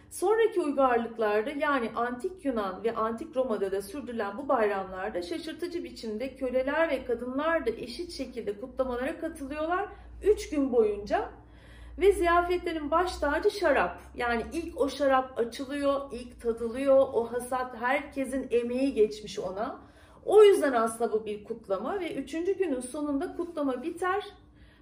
Sonraki 0.09 0.61
uygarlıklarda 0.61 1.49
yani 1.49 1.91
antik 1.95 2.45
Yunan 2.45 2.83
ve 2.83 2.95
antik 2.95 3.35
Roma'da 3.35 3.71
da 3.71 3.81
sürdürülen 3.81 4.37
bu 4.37 4.49
bayramlarda 4.49 5.21
şaşırtıcı 5.21 5.83
biçimde 5.83 6.35
köleler 6.35 6.89
ve 6.89 7.05
kadınlar 7.05 7.65
da 7.65 7.69
eşit 7.69 8.11
şekilde 8.11 8.59
kutlamalara 8.59 9.19
katılıyorlar. 9.19 9.85
3 10.23 10.49
gün 10.49 10.71
boyunca 10.71 11.29
ve 11.97 12.11
ziyafetlerin 12.11 12.91
baş 12.91 13.17
tacı 13.17 13.51
şarap. 13.51 13.99
Yani 14.15 14.43
ilk 14.53 14.81
o 14.81 14.89
şarap 14.89 15.39
açılıyor, 15.39 16.01
ilk 16.11 16.41
tadılıyor. 16.41 16.97
O 16.97 17.33
hasat 17.33 17.75
herkesin 17.75 18.47
emeği 18.51 18.93
geçmiş 18.93 19.39
ona. 19.39 19.79
O 20.25 20.43
yüzden 20.43 20.73
aslında 20.73 21.11
bu 21.11 21.25
bir 21.25 21.43
kutlama 21.43 21.99
ve 21.99 22.13
üçüncü 22.13 22.57
günün 22.57 22.79
sonunda 22.79 23.35
kutlama 23.35 23.83
biter. 23.83 24.23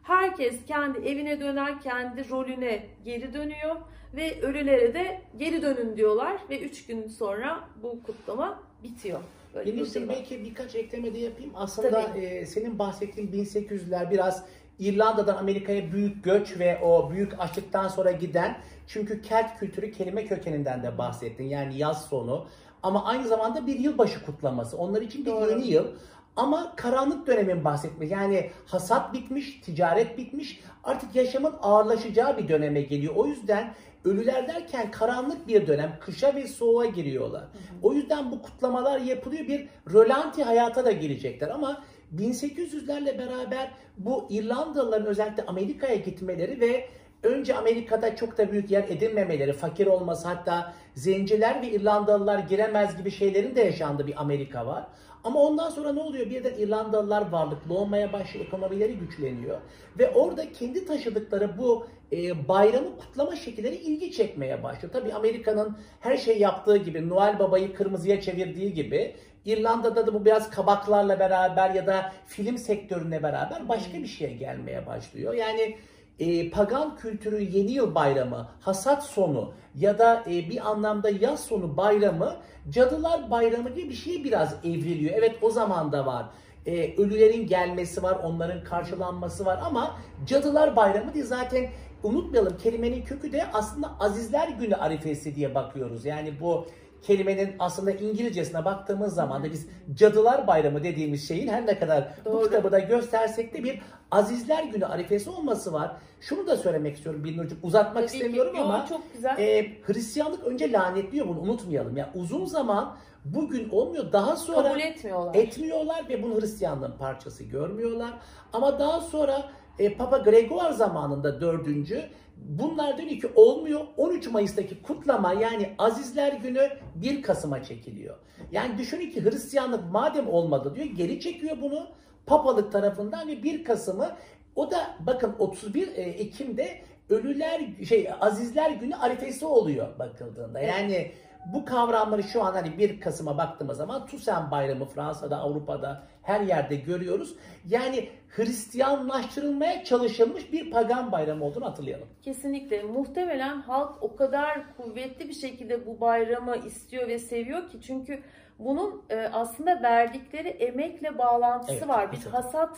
Herkes 0.04 0.66
kendi 0.66 1.00
evine 1.00 1.40
döner, 1.40 1.82
kendi 1.82 2.30
rolüne 2.30 2.86
geri 3.06 3.34
dönüyor 3.34 3.76
ve 4.16 4.42
ölülere 4.42 4.94
de 4.94 5.22
geri 5.38 5.62
dönün 5.62 5.98
diyorlar 5.98 6.42
ve 6.50 6.60
üç 6.60 6.86
gün 6.86 7.08
sonra 7.08 7.70
bu 7.84 8.04
kutlama 8.04 8.64
bitiyor. 8.84 9.20
Böyle 9.56 9.76
bir 9.76 10.10
belki 10.10 10.44
birkaç 10.44 10.76
ekleme 10.76 11.14
de 11.14 11.20
yapayım. 11.20 11.52
Aslında 11.56 12.02
e, 12.02 12.46
senin 12.46 12.80
bahsettiğin 12.80 13.28
1800'ler 13.28 14.12
biraz 14.12 14.46
İrlanda'dan 14.80 15.38
Amerika'ya 15.38 15.92
büyük 15.92 16.24
göç 16.24 16.60
ve 16.60 16.80
o 16.84 17.12
büyük 17.12 17.40
açlıktan 17.40 17.88
sonra 17.88 18.12
giden 18.12 18.58
çünkü 18.88 19.22
Kelt 19.22 19.60
kültürü 19.60 19.92
kelime 19.92 20.26
kökeninden 20.26 20.84
de 20.84 20.98
bahsettin. 20.98 21.44
Yani 21.44 21.78
yaz 21.78 22.06
sonu 22.06 22.48
ama 22.84 23.06
aynı 23.06 23.28
zamanda 23.28 23.68
bir 23.68 23.80
yılbaşı 23.80 24.26
kutlaması. 24.26 24.78
Onlar 24.78 25.02
için 25.02 25.26
bir 25.26 25.32
Doğru. 25.32 25.50
yeni 25.50 25.68
yıl. 25.68 25.88
Ama 26.36 26.76
karanlık 26.76 27.28
dönemin 27.28 27.66
bahsetmek. 27.66 28.12
Yani 28.12 28.50
hasat 28.66 29.14
bitmiş, 29.14 29.62
ticaret 29.62 30.18
bitmiş. 30.18 30.60
Artık 30.84 31.16
yaşamın 31.16 31.54
ağırlaşacağı 31.62 32.38
bir 32.38 32.48
döneme 32.48 32.82
geliyor. 32.82 33.14
O 33.16 33.26
yüzden 33.26 33.74
ölüler 34.06 34.48
derken 34.48 34.92
karanlık 34.92 35.48
bir 35.48 35.68
dönem, 35.68 35.98
kışa 36.02 36.36
ve 36.36 36.48
soğuğa 36.48 36.86
giriyorlar. 36.86 37.42
Hı 37.42 37.46
hı. 37.46 37.78
O 37.82 37.94
yüzden 37.94 38.32
bu 38.32 38.42
kutlamalar 38.42 39.00
yapılıyor. 39.00 39.48
Bir 39.48 39.68
rölanti 39.94 40.44
hayata 40.44 40.86
da 40.86 40.92
girecekler 40.92 41.50
ama 41.50 41.84
1800'lerle 42.18 43.18
beraber 43.18 43.72
bu 43.98 44.28
İrlandalıların 44.30 45.08
özellikle 45.08 45.46
Amerika'ya 45.46 45.96
gitmeleri 45.96 46.62
ve 46.62 46.88
önce 47.24 47.56
Amerika'da 47.56 48.16
çok 48.16 48.38
da 48.38 48.52
büyük 48.52 48.72
yer 48.72 48.84
edinmemeleri, 48.84 49.54
fakir 49.54 49.88
olması 49.88 50.28
hatta 50.28 50.74
zenciler 50.96 51.62
ve 51.62 51.72
İrlandalılar 51.72 52.40
giremez 52.40 52.98
gibi 52.98 53.12
şeylerin 53.12 53.56
de 53.56 53.62
yaşandığı 53.62 54.08
bir 54.08 54.22
Amerika 54.22 54.66
var. 54.66 54.88
Ama 55.24 55.40
ondan 55.40 55.70
sonra 55.70 55.94
ne 55.94 56.00
oluyor? 56.00 56.30
Birden 56.30 56.54
İrlandalılar 56.54 57.30
varlıklı 57.30 57.74
olmaya 57.74 58.14
başlıyor, 58.14 58.46
ekonomileri 58.46 58.98
güçleniyor. 58.98 59.58
Ve 60.00 60.10
orada 60.10 60.52
kendi 60.52 60.86
taşıdıkları 60.86 61.58
bu 61.58 61.88
e, 62.12 62.48
bayramı 62.48 62.98
kutlama 62.98 63.36
şekilleri 63.36 63.76
ilgi 63.76 64.12
çekmeye 64.12 64.64
başlıyor. 64.64 64.94
Tabii 64.94 65.14
Amerika'nın 65.14 65.78
her 66.00 66.18
şey 66.18 66.40
yaptığı 66.40 66.78
gibi, 66.78 67.10
Noel 67.10 67.40
Baba'yı 67.40 67.74
kırmızıya 67.74 68.22
çevirdiği 68.22 68.74
gibi 68.74 69.16
İrlanda'da 69.46 70.08
da 70.08 70.14
bu 70.14 70.26
biraz 70.26 70.50
kabaklarla 70.50 71.20
beraber 71.20 71.70
ya 71.70 71.88
da 71.88 72.14
film 72.28 72.58
sektörüne 72.58 73.24
beraber 73.24 73.70
başka 73.70 73.94
bir 73.94 74.08
şeye 74.08 74.34
gelmeye 74.34 74.86
başlıyor. 74.86 75.34
Yani 75.34 75.78
e, 76.20 76.50
pagan 76.50 76.96
kültürü 76.96 77.42
yeni 77.42 77.72
yıl 77.72 77.96
bayramı, 77.96 78.48
hasat 78.62 79.04
sonu 79.04 79.54
ya 79.76 80.00
da 80.00 80.24
e, 80.28 80.50
bir 80.50 80.70
anlamda 80.70 81.10
yaz 81.10 81.44
sonu 81.44 81.78
bayramı 81.78 82.36
cadılar 82.70 83.32
bayramı 83.32 83.70
gibi 83.70 83.90
bir 83.90 83.96
şey 83.96 84.24
biraz 84.24 84.56
evriliyor. 84.64 85.14
Evet 85.18 85.36
o 85.42 85.50
zaman 85.50 85.92
da 85.92 86.06
var. 86.06 86.26
E, 86.66 86.96
ölülerin 86.98 87.48
gelmesi 87.48 88.04
var, 88.04 88.18
onların 88.24 88.64
karşılanması 88.64 89.46
var 89.46 89.60
ama 89.66 90.00
cadılar 90.26 90.76
bayramı 90.76 91.14
değil 91.14 91.26
zaten 91.26 91.70
unutmayalım 92.04 92.58
kelimenin 92.58 93.02
kökü 93.02 93.32
de 93.32 93.46
aslında 93.54 93.92
Azizler 94.00 94.48
Günü 94.48 94.76
arifesi 94.76 95.36
diye 95.36 95.56
bakıyoruz. 95.56 96.06
Yani 96.06 96.34
bu 96.42 96.66
kelimenin 97.02 97.56
aslında 97.60 97.92
İngilizcesine 97.92 98.66
baktığımız 98.66 99.14
zaman 99.14 99.44
da 99.44 99.52
biz 99.52 99.68
Cadılar 99.94 100.48
Bayramı 100.48 100.84
dediğimiz 100.84 101.28
şeyin 101.28 101.48
her 101.48 101.66
ne 101.66 101.80
kadar 101.80 102.08
Doğru. 102.26 102.34
bu 102.34 102.44
kitabı 102.44 102.72
da 102.72 102.80
göstersek 102.80 103.54
de 103.54 103.64
bir 103.64 103.82
Azizler 104.12 104.64
Günü 104.64 104.86
arifesi 104.86 105.30
olması 105.30 105.74
var. 105.74 105.92
Şunu 106.22 106.48
da 106.48 106.58
söylemek 106.58 106.96
istiyorum 106.96 107.24
Bilnurcuğum. 107.24 107.58
Uzatmak 107.64 107.96
Tabii 107.96 108.06
istemiyorum 108.06 108.54
ki, 108.54 108.62
ama 108.62 108.86
çok 108.90 109.14
güzel. 109.14 109.38
E, 109.38 109.68
Hristiyanlık 109.84 110.44
önce 110.44 110.72
lanetliyor 110.72 111.28
bunu 111.28 111.40
unutmayalım. 111.40 111.98
Yani 111.98 112.10
uzun 112.16 112.46
zaman 112.46 112.98
bugün 113.26 113.70
olmuyor. 113.70 114.12
Daha 114.12 114.36
sonra 114.36 114.68
kabul 114.68 114.80
etmiyorlar. 114.80 115.36
Etmiyorlar 115.36 116.10
ve 116.10 116.24
bunu 116.24 116.42
Hristiyanlığın 116.42 116.98
parçası 116.98 117.44
görmüyorlar. 117.44 118.14
Ama 118.54 118.80
daha 118.80 119.02
sonra 119.02 119.50
e, 119.80 119.94
Papa 119.94 120.18
Gregor 120.18 120.72
zamanında 120.72 121.42
dördüncü 121.42 122.04
bunlar 122.38 122.98
diyor 122.98 123.10
ki 123.10 123.30
olmuyor 123.36 123.82
13 123.98 124.28
Mayıs'taki 124.28 124.82
kutlama 124.82 125.34
yani 125.34 125.70
Azizler 125.78 126.34
Günü 126.34 126.70
1 126.96 127.22
Kasım'a 127.22 127.64
çekiliyor. 127.64 128.16
Yani 128.52 128.78
düşünün 128.78 129.12
ki 129.12 129.24
Hristiyanlık 129.24 129.92
madem 129.92 130.28
olmadı 130.30 130.76
diyor 130.76 130.88
geri 130.88 131.20
çekiyor 131.20 131.58
bunu 131.62 131.88
papalık 132.26 132.72
tarafından 132.72 133.28
ve 133.28 133.44
1 133.44 133.64
Kasım'ı 133.64 134.16
o 134.56 134.72
da 134.72 134.96
bakın 135.00 135.36
31 135.40 135.88
e, 135.88 136.02
Ekim'de 136.02 136.82
Ölüler 137.10 137.62
şey 137.88 138.10
Azizler 138.20 138.72
Günü 138.72 138.96
arifesi 138.96 139.46
oluyor 139.46 140.00
bakıldığında. 140.00 140.60
Yani 140.60 141.12
bu 141.46 141.66
kavramları 141.66 142.24
şu 142.24 142.44
an 142.44 142.54
hani 142.54 142.78
1 142.78 143.00
Kasım'a 143.00 143.38
baktığımız 143.38 143.78
zaman 143.78 144.06
Tusen 144.06 144.52
Bayramı 144.52 144.86
Fransa'da, 144.86 145.38
Avrupa'da 145.38 146.04
her 146.22 146.42
yerde 146.42 146.76
görüyoruz. 146.76 147.36
Yani 147.70 148.10
Hristiyanlaştırılmaya 148.30 149.84
çalışılmış 149.84 150.54
bir 150.54 150.72
pagan 150.72 151.12
bayramı 151.12 151.46
olduğunu 151.46 151.66
hatırlayalım. 151.66 152.08
Kesinlikle. 152.22 152.84
Muhtemelen 152.84 153.62
halk 153.62 154.04
o 154.04 154.16
kadar 154.16 154.78
kuvvetli 154.78 155.30
bir 155.30 155.34
şekilde 155.34 155.86
bu 155.86 156.02
bayramı 156.02 156.58
istiyor 156.58 157.08
ve 157.08 157.20
seviyor 157.20 157.70
ki 157.70 157.82
çünkü 157.82 158.24
bunun 158.60 159.02
e, 159.10 159.30
aslında 159.34 159.82
verdikleri 159.84 160.48
emekle 160.48 161.18
bağlantısı 161.18 161.74
evet, 161.74 161.88
var. 161.88 162.12
Bir 162.12 162.26
hasat 162.32 162.78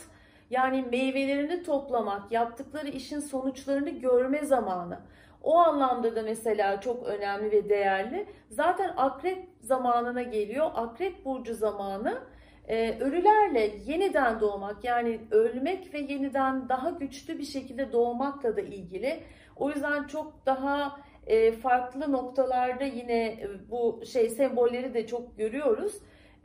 yani 0.50 0.82
meyvelerini 0.82 1.62
toplamak, 1.62 2.32
yaptıkları 2.32 2.88
işin 2.88 3.20
sonuçlarını 3.20 3.90
görme 3.90 4.44
zamanı. 4.44 4.98
O 5.44 5.58
anlamda 5.58 6.16
da 6.16 6.22
mesela 6.22 6.80
çok 6.80 7.06
önemli 7.06 7.50
ve 7.50 7.68
değerli. 7.68 8.26
Zaten 8.50 8.94
akrep 8.96 9.48
zamanına 9.60 10.22
geliyor. 10.22 10.70
Akrep 10.74 11.24
burcu 11.24 11.54
zamanı 11.54 12.22
e, 12.68 12.98
ölülerle 13.00 13.70
yeniden 13.86 14.40
doğmak 14.40 14.84
yani 14.84 15.20
ölmek 15.30 15.94
ve 15.94 15.98
yeniden 15.98 16.68
daha 16.68 16.90
güçlü 16.90 17.38
bir 17.38 17.44
şekilde 17.44 17.92
doğmakla 17.92 18.56
da 18.56 18.60
ilgili. 18.60 19.20
O 19.56 19.70
yüzden 19.70 20.06
çok 20.06 20.46
daha 20.46 21.00
e, 21.26 21.52
farklı 21.52 22.12
noktalarda 22.12 22.84
yine 22.84 23.24
e, 23.26 23.48
bu 23.70 24.02
şey 24.12 24.30
sembolleri 24.30 24.94
de 24.94 25.06
çok 25.06 25.38
görüyoruz. 25.38 25.94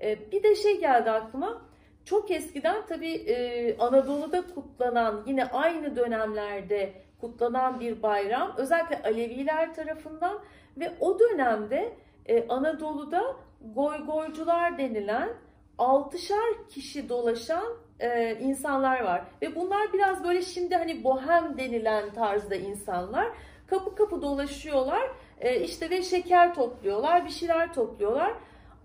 E, 0.02 0.32
bir 0.32 0.44
de 0.44 0.56
şey 0.56 0.80
geldi 0.80 1.12
aklıma. 1.12 1.62
Çok 2.06 2.32
eskiden 2.32 2.86
tabii 2.86 3.14
e, 3.14 3.78
Anadolu'da 3.78 4.42
kutlanan 4.56 5.24
yine 5.28 5.46
aynı 5.46 5.96
dönemlerde 5.96 6.94
kutlanan 7.22 7.80
bir 7.80 8.04
bayram 8.04 8.54
özellikle 8.58 9.02
Aleviler 9.04 9.76
tarafından 9.76 10.40
ve 10.78 10.92
o 11.00 11.20
dönemde 11.20 11.94
e, 12.26 12.48
Anadolu'da 12.48 13.36
goygoycular 13.76 14.78
denilen 14.78 15.30
altışar 15.78 16.68
kişi 16.70 17.10
dolaşan 17.10 17.66
e, 18.00 18.36
insanlar 18.36 19.04
var 19.04 19.22
ve 19.42 19.56
bunlar 19.56 19.94
biraz 19.94 20.24
böyle 20.24 20.42
şimdi 20.42 20.76
hani 20.76 21.04
bohem 21.04 21.58
denilen 21.58 22.14
tarzda 22.14 22.56
insanlar 22.56 23.28
kapı 23.68 23.96
kapı 23.96 24.22
dolaşıyorlar 24.22 25.10
e, 25.42 25.60
işte 25.60 25.90
ve 25.90 26.04
şeker 26.04 26.56
topluyorlar 26.56 27.26
bir 27.26 27.30
şeyler 27.30 27.74
topluyorlar. 27.74 28.34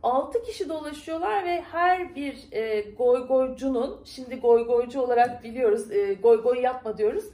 6 0.02 0.42
kişi 0.42 0.68
dolaşıyorlar 0.68 1.44
ve 1.44 1.60
her 1.60 2.14
bir 2.14 2.38
e, 2.52 2.80
goygoycunun, 2.80 4.00
şimdi 4.04 4.40
goygoycu 4.40 5.00
olarak 5.00 5.44
biliyoruz, 5.44 5.92
e, 5.92 6.14
goygoy 6.14 6.60
yapma 6.60 6.98
diyoruz 6.98 7.24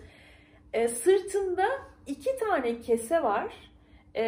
e, 0.73 0.89
sırtında 0.89 1.67
iki 2.07 2.39
tane 2.39 2.81
kese 2.81 3.23
var 3.23 3.55
e, 4.15 4.25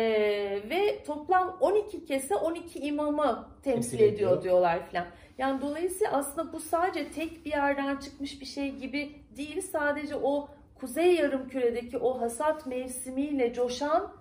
ve 0.71 1.03
toplam 1.07 1.57
12 1.61 2.05
kese 2.05 2.37
12 2.37 2.79
imamı 2.79 3.49
temsil 3.63 3.95
ediyor, 3.95 4.13
ediyor 4.13 4.43
diyorlar 4.43 4.89
filan. 4.89 5.07
Yani 5.39 5.61
dolayısıyla 5.61 6.13
aslında 6.13 6.53
bu 6.53 6.61
sadece 6.61 7.11
tek 7.11 7.45
bir 7.45 7.51
yerden 7.51 7.97
çıkmış 7.97 8.41
bir 8.41 8.47
şey 8.47 8.71
gibi 8.71 9.13
değil. 9.37 9.61
Sadece 9.61 10.17
o 10.17 10.49
kuzey 10.75 11.15
yarım 11.15 11.49
küredeki 11.49 11.99
o 11.99 12.21
hasat 12.21 12.67
mevsimiyle 12.67 13.53
coşan 13.55 14.13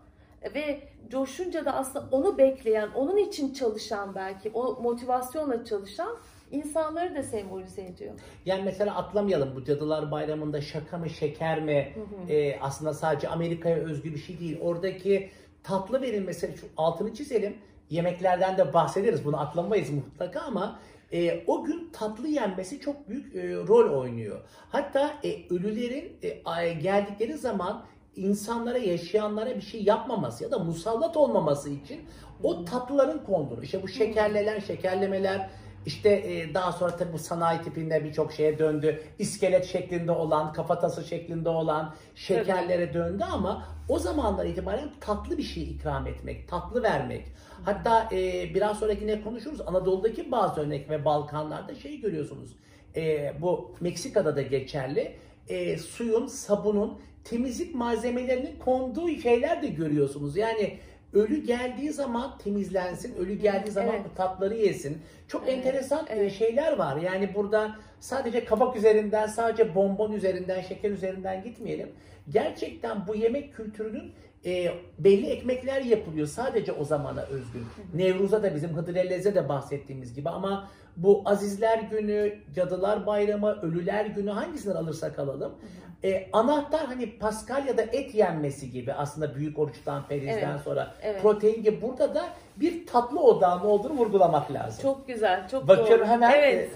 ve 0.55 0.79
coşunca 1.07 1.65
da 1.65 1.73
aslında 1.75 2.05
onu 2.11 2.37
bekleyen, 2.37 2.89
onun 2.95 3.17
için 3.17 3.53
çalışan 3.53 4.15
belki, 4.15 4.51
o 4.53 4.81
motivasyonla 4.81 5.65
çalışan 5.65 6.17
insanları 6.51 7.15
da 7.15 7.23
sembolize 7.23 7.81
ediyor. 7.81 8.13
Yani 8.45 8.61
mesela 8.63 8.95
atlamayalım 8.95 9.55
bu 9.55 9.63
Cadılar 9.63 10.11
Bayramı'nda 10.11 10.61
şaka 10.61 10.97
mı 10.97 11.09
şeker 11.09 11.61
mi 11.61 11.93
hı 11.95 11.99
hı. 11.99 12.31
E, 12.31 12.59
aslında 12.59 12.93
sadece 12.93 13.27
Amerika'ya 13.29 13.75
özgü 13.75 14.13
bir 14.13 14.19
şey 14.19 14.39
değil. 14.39 14.57
Oradaki 14.61 15.29
tatlı 15.63 16.01
verilmesi 16.01 16.55
şu 16.61 16.67
altını 16.77 17.13
çizelim. 17.13 17.57
Yemeklerden 17.89 18.57
de 18.57 18.73
bahsederiz 18.73 19.25
bunu 19.25 19.39
atlamayız 19.39 19.89
mutlaka 19.89 20.39
ama 20.39 20.79
e, 21.11 21.43
o 21.47 21.63
gün 21.63 21.89
tatlı 21.93 22.27
yenmesi 22.27 22.79
çok 22.79 23.09
büyük 23.09 23.35
e, 23.35 23.53
rol 23.53 23.99
oynuyor. 23.99 24.39
Hatta 24.69 25.13
e, 25.23 25.53
ölülerin 25.53 26.17
e, 26.61 26.73
geldikleri 26.73 27.37
zaman 27.37 27.85
insanlara, 28.15 28.77
yaşayanlara 28.77 29.55
bir 29.55 29.61
şey 29.61 29.83
yapmaması 29.83 30.43
ya 30.43 30.51
da 30.51 30.59
musallat 30.59 31.17
olmaması 31.17 31.69
için 31.69 32.01
o 32.43 32.65
tatlıların 32.65 33.25
konduğunu, 33.25 33.63
işte 33.63 33.83
bu 33.83 33.87
şekerleler, 33.87 34.61
şekerlemeler, 34.61 35.49
işte 35.85 36.09
e, 36.09 36.53
daha 36.53 36.71
sonra 36.71 36.97
tabii 36.97 37.13
bu 37.13 37.19
sanayi 37.19 37.61
tipinde 37.61 38.03
birçok 38.03 38.33
şeye 38.33 38.59
döndü. 38.59 39.03
İskelet 39.19 39.65
şeklinde 39.65 40.11
olan, 40.11 40.53
kafatası 40.53 41.03
şeklinde 41.03 41.49
olan 41.49 41.95
şekerlere 42.15 42.83
evet. 42.83 42.93
döndü 42.93 43.23
ama 43.31 43.65
o 43.89 43.99
zamanlar 43.99 44.45
itibaren 44.45 44.89
tatlı 44.99 45.37
bir 45.37 45.43
şey 45.43 45.63
ikram 45.63 46.07
etmek, 46.07 46.47
tatlı 46.47 46.83
vermek. 46.83 47.25
Hatta 47.65 48.09
e, 48.11 48.49
biraz 48.53 48.79
sonra 48.79 48.91
yine 48.91 49.21
konuşuruz. 49.21 49.61
Anadolu'daki 49.61 50.31
bazı 50.31 50.61
örnek 50.61 50.89
ve 50.89 51.05
Balkanlarda 51.05 51.75
şey 51.75 52.01
görüyorsunuz. 52.01 52.55
E, 52.95 53.33
bu 53.41 53.75
Meksika'da 53.79 54.35
da 54.35 54.41
geçerli. 54.41 55.15
E, 55.49 55.77
suyun, 55.77 56.27
sabunun, 56.27 56.99
temizlik 57.23 57.75
malzemelerinin 57.75 58.59
konduğu 58.59 59.09
şeyler 59.09 59.61
de 59.61 59.67
görüyorsunuz. 59.67 60.37
Yani 60.37 60.77
ölü 61.13 61.43
geldiği 61.43 61.93
zaman 61.93 62.37
temizlensin, 62.37 63.15
ölü 63.15 63.33
geldiği 63.33 63.71
zaman 63.71 63.95
evet. 63.95 64.05
bu 64.11 64.15
tatları 64.15 64.55
yesin. 64.55 64.97
Çok 65.27 65.43
evet. 65.43 65.53
enteresan 65.53 66.05
e, 66.09 66.13
evet. 66.13 66.33
şeyler 66.33 66.77
var. 66.77 66.97
Yani 66.97 67.35
burada 67.35 67.75
sadece 67.99 68.45
kabak 68.45 68.75
üzerinden, 68.75 69.27
sadece 69.27 69.75
bonbon 69.75 70.11
üzerinden, 70.11 70.61
şeker 70.61 70.91
üzerinden 70.91 71.43
gitmeyelim. 71.43 71.89
Gerçekten 72.29 73.07
bu 73.07 73.15
yemek 73.15 73.55
kültürünün 73.55 74.11
e, 74.45 74.71
belli 74.99 75.27
ekmekler 75.27 75.81
yapılıyor 75.81 76.27
sadece 76.27 76.71
o 76.71 76.83
zamana 76.83 77.21
özgün. 77.21 77.65
Nevruz'a 77.93 78.43
da 78.43 78.55
bizim 78.55 78.69
Hıdrellez'e 78.69 79.35
de 79.35 79.49
bahsettiğimiz 79.49 80.13
gibi 80.13 80.29
ama 80.29 80.69
bu 80.97 81.21
Azizler 81.25 81.79
Günü, 81.79 82.33
Cadılar 82.55 83.05
Bayramı, 83.05 83.61
Ölüler 83.61 84.05
Günü 84.05 84.31
hangisinden 84.31 84.75
alırsak 84.75 85.19
alalım. 85.19 85.55
E, 86.03 86.27
anahtar 86.33 86.85
hani 86.85 87.17
Paskalya'da 87.17 87.81
et 87.81 88.15
yenmesi 88.15 88.71
gibi 88.71 88.93
aslında 88.93 89.35
büyük 89.35 89.59
oruçtan, 89.59 90.07
perizden 90.07 90.51
evet, 90.51 90.61
sonra 90.63 90.95
evet. 91.01 91.21
protein 91.21 91.63
gibi 91.63 91.81
burada 91.81 92.15
da 92.15 92.25
bir 92.55 92.87
tatlı 92.87 93.19
odağın 93.19 93.59
olduğunu 93.59 93.93
vurgulamak 93.93 94.51
lazım. 94.51 94.81
Çok 94.81 95.07
güzel, 95.07 95.47
çok 95.47 95.67
Bakıyorum 95.67 95.99
doğru. 95.99 96.13
hemen. 96.13 96.31
Evet. 96.31 96.69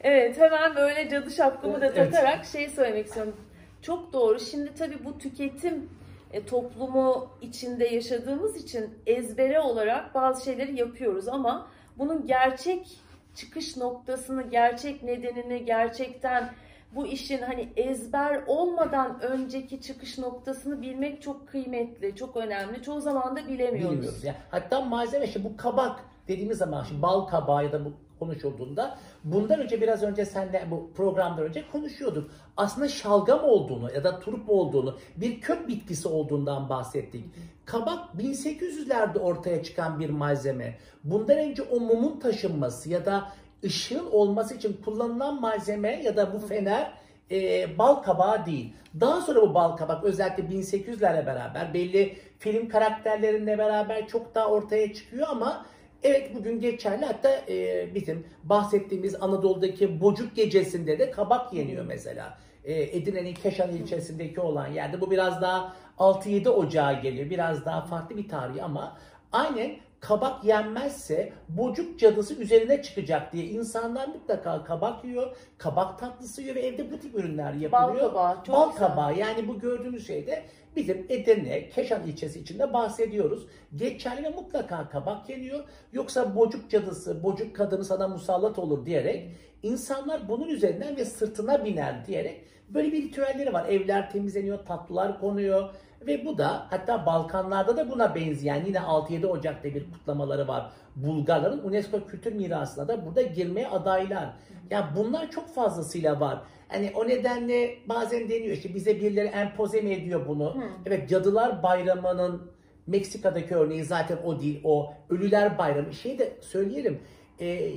Evet 0.00 0.38
hemen 0.38 0.76
böyle 0.76 1.08
cadı 1.08 1.30
şapkamı 1.30 1.80
da 1.80 1.94
takarak 1.94 2.36
evet. 2.36 2.46
şey 2.46 2.68
söylemek 2.68 3.06
istiyorum. 3.06 3.36
Çok 3.82 4.12
doğru. 4.12 4.40
Şimdi 4.40 4.74
tabii 4.74 5.04
bu 5.04 5.18
tüketim 5.18 5.88
e, 6.32 6.46
toplumu 6.46 7.30
içinde 7.40 7.84
yaşadığımız 7.84 8.56
için 8.56 8.94
ezbere 9.06 9.60
olarak 9.60 10.14
bazı 10.14 10.44
şeyleri 10.44 10.78
yapıyoruz 10.78 11.28
ama 11.28 11.66
bunun 11.98 12.26
gerçek 12.26 13.00
çıkış 13.34 13.76
noktasını, 13.76 14.42
gerçek 14.42 15.02
nedenini, 15.02 15.64
gerçekten 15.64 16.50
bu 16.94 17.06
işin 17.06 17.42
hani 17.42 17.68
ezber 17.76 18.42
olmadan 18.46 19.20
önceki 19.20 19.80
çıkış 19.80 20.18
noktasını 20.18 20.82
bilmek 20.82 21.22
çok 21.22 21.48
kıymetli, 21.48 22.16
çok 22.16 22.36
önemli. 22.36 22.82
Çoğu 22.82 23.00
zaman 23.00 23.36
da 23.36 23.48
bilemiyoruz. 23.48 23.96
Bilmiyoruz. 23.96 24.24
Yani 24.24 24.36
hatta 24.50 24.80
malzeme 24.80 25.24
işte 25.26 25.44
bu 25.44 25.56
kabak 25.56 26.00
dediğimiz 26.28 26.58
zaman 26.58 26.84
şimdi 26.84 27.02
bal 27.02 27.26
kabağı 27.26 27.64
ya 27.64 27.72
da 27.72 27.84
bu 27.84 27.92
konuşulduğunda 28.18 28.98
bundan 29.24 29.60
önce 29.60 29.80
biraz 29.80 30.02
önce 30.02 30.24
senle 30.24 30.66
bu 30.70 30.90
programdan 30.96 31.44
önce 31.44 31.64
konuşuyorduk. 31.72 32.30
Aslında 32.56 32.88
şalgam 32.88 33.44
olduğunu 33.44 33.92
ya 33.94 34.04
da 34.04 34.20
turp 34.20 34.50
olduğunu, 34.50 34.98
bir 35.16 35.40
kök 35.40 35.68
bitkisi 35.68 36.08
olduğundan 36.08 36.68
bahsettik. 36.68 37.24
Kabak 37.64 38.14
1800'lerde 38.18 39.18
ortaya 39.18 39.62
çıkan 39.62 40.00
bir 40.00 40.10
malzeme. 40.10 40.78
Bundan 41.04 41.38
önce 41.38 41.62
o 41.62 41.80
mumun 41.80 42.20
taşınması 42.20 42.90
ya 42.90 43.06
da 43.06 43.32
ışığın 43.64 44.10
olması 44.10 44.54
için 44.54 44.80
kullanılan 44.84 45.40
malzeme 45.40 46.02
ya 46.02 46.16
da 46.16 46.34
bu 46.34 46.38
fener 46.38 46.92
e, 47.30 47.68
bal 47.78 47.94
kabağı 47.94 48.46
değil. 48.46 48.72
Daha 49.00 49.20
sonra 49.20 49.42
bu 49.42 49.54
bal 49.54 49.76
kabak 49.76 50.04
özellikle 50.04 50.42
1800'lerle 50.42 51.26
beraber 51.26 51.74
belli 51.74 52.16
film 52.38 52.68
karakterlerinle 52.68 53.58
beraber 53.58 54.08
çok 54.08 54.34
daha 54.34 54.48
ortaya 54.48 54.94
çıkıyor 54.94 55.26
ama 55.30 55.66
Evet 56.02 56.34
bugün 56.34 56.60
geçerli. 56.60 57.04
Hatta 57.04 57.40
e, 57.48 57.88
bizim 57.94 58.26
bahsettiğimiz 58.44 59.14
Anadolu'daki 59.14 60.00
Bocuk 60.00 60.36
Gecesi'nde 60.36 60.98
de 60.98 61.10
kabak 61.10 61.52
yeniyor 61.52 61.84
mesela. 61.84 62.38
E, 62.64 62.82
Edirne'nin 62.82 63.34
Keşan 63.34 63.70
ilçesindeki 63.72 64.40
olan 64.40 64.68
yerde. 64.68 65.00
Bu 65.00 65.10
biraz 65.10 65.42
daha 65.42 65.76
6-7 65.98 66.48
Ocağı 66.48 67.02
geliyor. 67.02 67.30
Biraz 67.30 67.64
daha 67.64 67.80
farklı 67.80 68.16
bir 68.16 68.28
tarih 68.28 68.64
ama 68.64 68.98
aynen 69.32 69.76
kabak 70.00 70.44
yenmezse 70.44 71.32
bocuk 71.48 71.98
cadısı 71.98 72.34
üzerine 72.34 72.82
çıkacak 72.82 73.32
diye 73.32 73.44
insanlar 73.44 74.08
mutlaka 74.08 74.64
kabak 74.64 75.04
yiyor. 75.04 75.36
Kabak 75.58 75.98
tatlısı 75.98 76.42
yiyor 76.42 76.54
ve 76.54 76.60
evde 76.60 76.92
bu 76.92 76.98
tip 76.98 77.14
ürünler 77.14 77.52
yapılıyor. 77.52 78.04
Bal 78.04 78.08
kabağı. 78.08 78.44
Çok 78.44 78.54
Bal 78.56 78.70
kabağı 78.70 79.18
yani 79.18 79.48
bu 79.48 79.58
gördüğünüz 79.58 80.06
şeyde 80.06 80.42
bizim 80.76 81.06
Edirne, 81.08 81.68
Keşan 81.68 82.06
ilçesi 82.06 82.40
içinde 82.40 82.72
bahsediyoruz. 82.72 83.46
Geçerli 83.76 84.24
ve 84.24 84.28
mutlaka 84.28 84.88
kabak 84.88 85.30
yeniyor. 85.30 85.64
Yoksa 85.92 86.36
bocuk 86.36 86.70
cadısı, 86.70 87.22
bocuk 87.22 87.56
kadını 87.56 87.84
sana 87.84 88.08
musallat 88.08 88.58
olur 88.58 88.86
diyerek 88.86 89.30
insanlar 89.62 90.28
bunun 90.28 90.48
üzerinden 90.48 90.96
ve 90.96 91.04
sırtına 91.04 91.64
biner 91.64 92.06
diyerek 92.06 92.44
böyle 92.68 92.92
bir 92.92 93.02
ritüelleri 93.02 93.52
var. 93.52 93.68
Evler 93.68 94.10
temizleniyor, 94.10 94.58
tatlılar 94.64 95.20
konuyor 95.20 95.70
ve 96.06 96.24
bu 96.26 96.38
da 96.38 96.66
hatta 96.70 97.06
Balkanlarda 97.06 97.76
da 97.76 97.90
buna 97.90 98.14
benzeyen 98.14 98.64
yine 98.66 98.78
6-7 98.78 99.26
Ocak'ta 99.26 99.74
bir 99.74 99.90
kutlamaları 99.90 100.48
var. 100.48 100.72
Bulgarların 100.96 101.64
UNESCO 101.64 102.06
Kültür 102.06 102.32
Mirası'na 102.32 102.88
da 102.88 103.06
burada 103.06 103.22
girmeye 103.22 103.68
adaylar. 103.68 104.32
Yani 104.70 104.86
bunlar 104.96 105.30
çok 105.30 105.54
fazlasıyla 105.54 106.20
var. 106.20 106.42
Hani 106.68 106.92
o 106.94 107.08
nedenle 107.08 107.78
bazen 107.88 108.28
deniyor 108.28 108.56
işte 108.56 108.74
bize 108.74 108.96
birileri 108.96 109.26
empoze 109.26 109.80
mi 109.80 109.90
ediyor 109.90 110.28
bunu? 110.28 110.54
Hı. 110.54 110.62
Evet 110.86 111.08
Cadılar 111.08 111.62
Bayramı'nın 111.62 112.50
Meksika'daki 112.86 113.54
örneği 113.54 113.84
zaten 113.84 114.18
o 114.24 114.40
değil. 114.40 114.60
O 114.64 114.94
Ölüler 115.10 115.58
Bayramı. 115.58 115.92
Şeyi 115.92 116.18
de 116.18 116.32
söyleyelim. 116.40 117.00
E, 117.40 117.70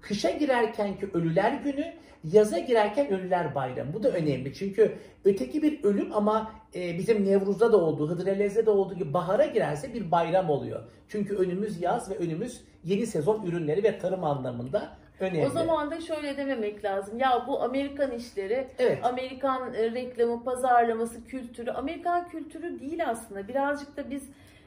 kışa 0.00 0.30
girerkenki 0.30 1.08
Ölüler 1.14 1.52
Günü 1.52 1.94
Yaza 2.24 2.58
girerken 2.58 3.12
Ölüler 3.12 3.54
Bayramı. 3.54 3.94
Bu 3.94 4.02
da 4.02 4.08
önemli. 4.08 4.54
Çünkü 4.54 4.98
öteki 5.24 5.62
bir 5.62 5.84
ölüm 5.84 6.12
ama 6.12 6.52
e, 6.74 6.98
bizim 6.98 7.26
Nevruz'da 7.26 7.72
da 7.72 7.76
olduğu, 7.76 8.10
Hıdrellez'de 8.10 8.66
de 8.66 8.70
olduğu 8.70 8.94
gibi 8.94 9.14
bahara 9.14 9.46
girerse 9.46 9.94
bir 9.94 10.10
bayram 10.10 10.50
oluyor. 10.50 10.80
Çünkü 11.08 11.36
önümüz 11.36 11.82
yaz 11.82 12.10
ve 12.10 12.16
önümüz 12.16 12.60
yeni 12.84 13.06
sezon 13.06 13.46
ürünleri 13.46 13.82
ve 13.82 13.98
tarım 13.98 14.24
anlamında 14.24 14.96
önemli. 15.20 15.46
O 15.46 15.50
zaman 15.50 15.90
da 15.90 16.00
şöyle 16.00 16.36
dememek 16.36 16.84
lazım. 16.84 17.18
Ya 17.18 17.44
bu 17.48 17.62
Amerikan 17.62 18.10
işleri, 18.10 18.68
evet. 18.78 19.04
Amerikan 19.04 19.74
e, 19.74 19.90
reklamı, 19.90 20.44
pazarlaması, 20.44 21.24
kültürü. 21.24 21.70
Amerikan 21.70 22.28
kültürü 22.28 22.80
değil 22.80 23.08
aslında. 23.08 23.48
Birazcık 23.48 23.96
da 23.96 24.10
biz 24.10 24.22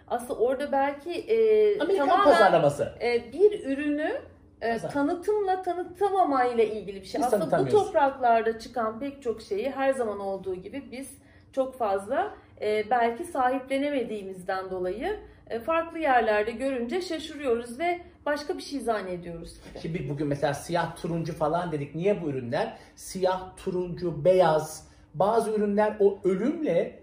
aslında 0.07 0.39
orada 0.39 0.71
belki 0.71 1.11
e, 1.11 1.79
Amerikan 1.79 2.07
tamamen 2.07 2.31
pazarlaması. 2.31 2.93
E, 3.01 3.33
bir 3.33 3.65
ürünü 3.65 4.21
e, 4.63 4.77
tanıtımla 4.77 5.61
tanıtamamayla 5.61 6.63
ilgili 6.63 7.01
bir 7.01 7.05
şey. 7.05 7.21
Biz 7.21 7.33
Aslında 7.33 7.65
bu 7.65 7.69
topraklarda 7.69 8.59
çıkan 8.59 8.99
pek 8.99 9.21
çok 9.21 9.41
şeyi 9.41 9.71
her 9.71 9.93
zaman 9.93 10.19
olduğu 10.19 10.55
gibi 10.55 10.83
biz 10.91 11.09
çok 11.51 11.77
fazla 11.77 12.33
e, 12.61 12.89
belki 12.89 13.23
sahiplenemediğimizden 13.23 14.69
dolayı 14.69 15.19
e, 15.49 15.59
farklı 15.59 15.99
yerlerde 15.99 16.51
görünce 16.51 17.01
şaşırıyoruz 17.01 17.79
ve 17.79 18.01
başka 18.25 18.57
bir 18.57 18.61
şey 18.61 18.79
zannediyoruz. 18.79 19.53
Şimdi 19.81 20.09
bugün 20.09 20.27
mesela 20.27 20.53
siyah 20.53 20.95
turuncu 20.95 21.33
falan 21.33 21.71
dedik. 21.71 21.95
Niye 21.95 22.21
bu 22.21 22.29
ürünler? 22.29 22.77
Siyah, 22.95 23.57
turuncu, 23.57 24.25
beyaz 24.25 24.87
bazı 25.13 25.51
ürünler 25.51 25.97
o 25.99 26.19
ölümle 26.23 26.99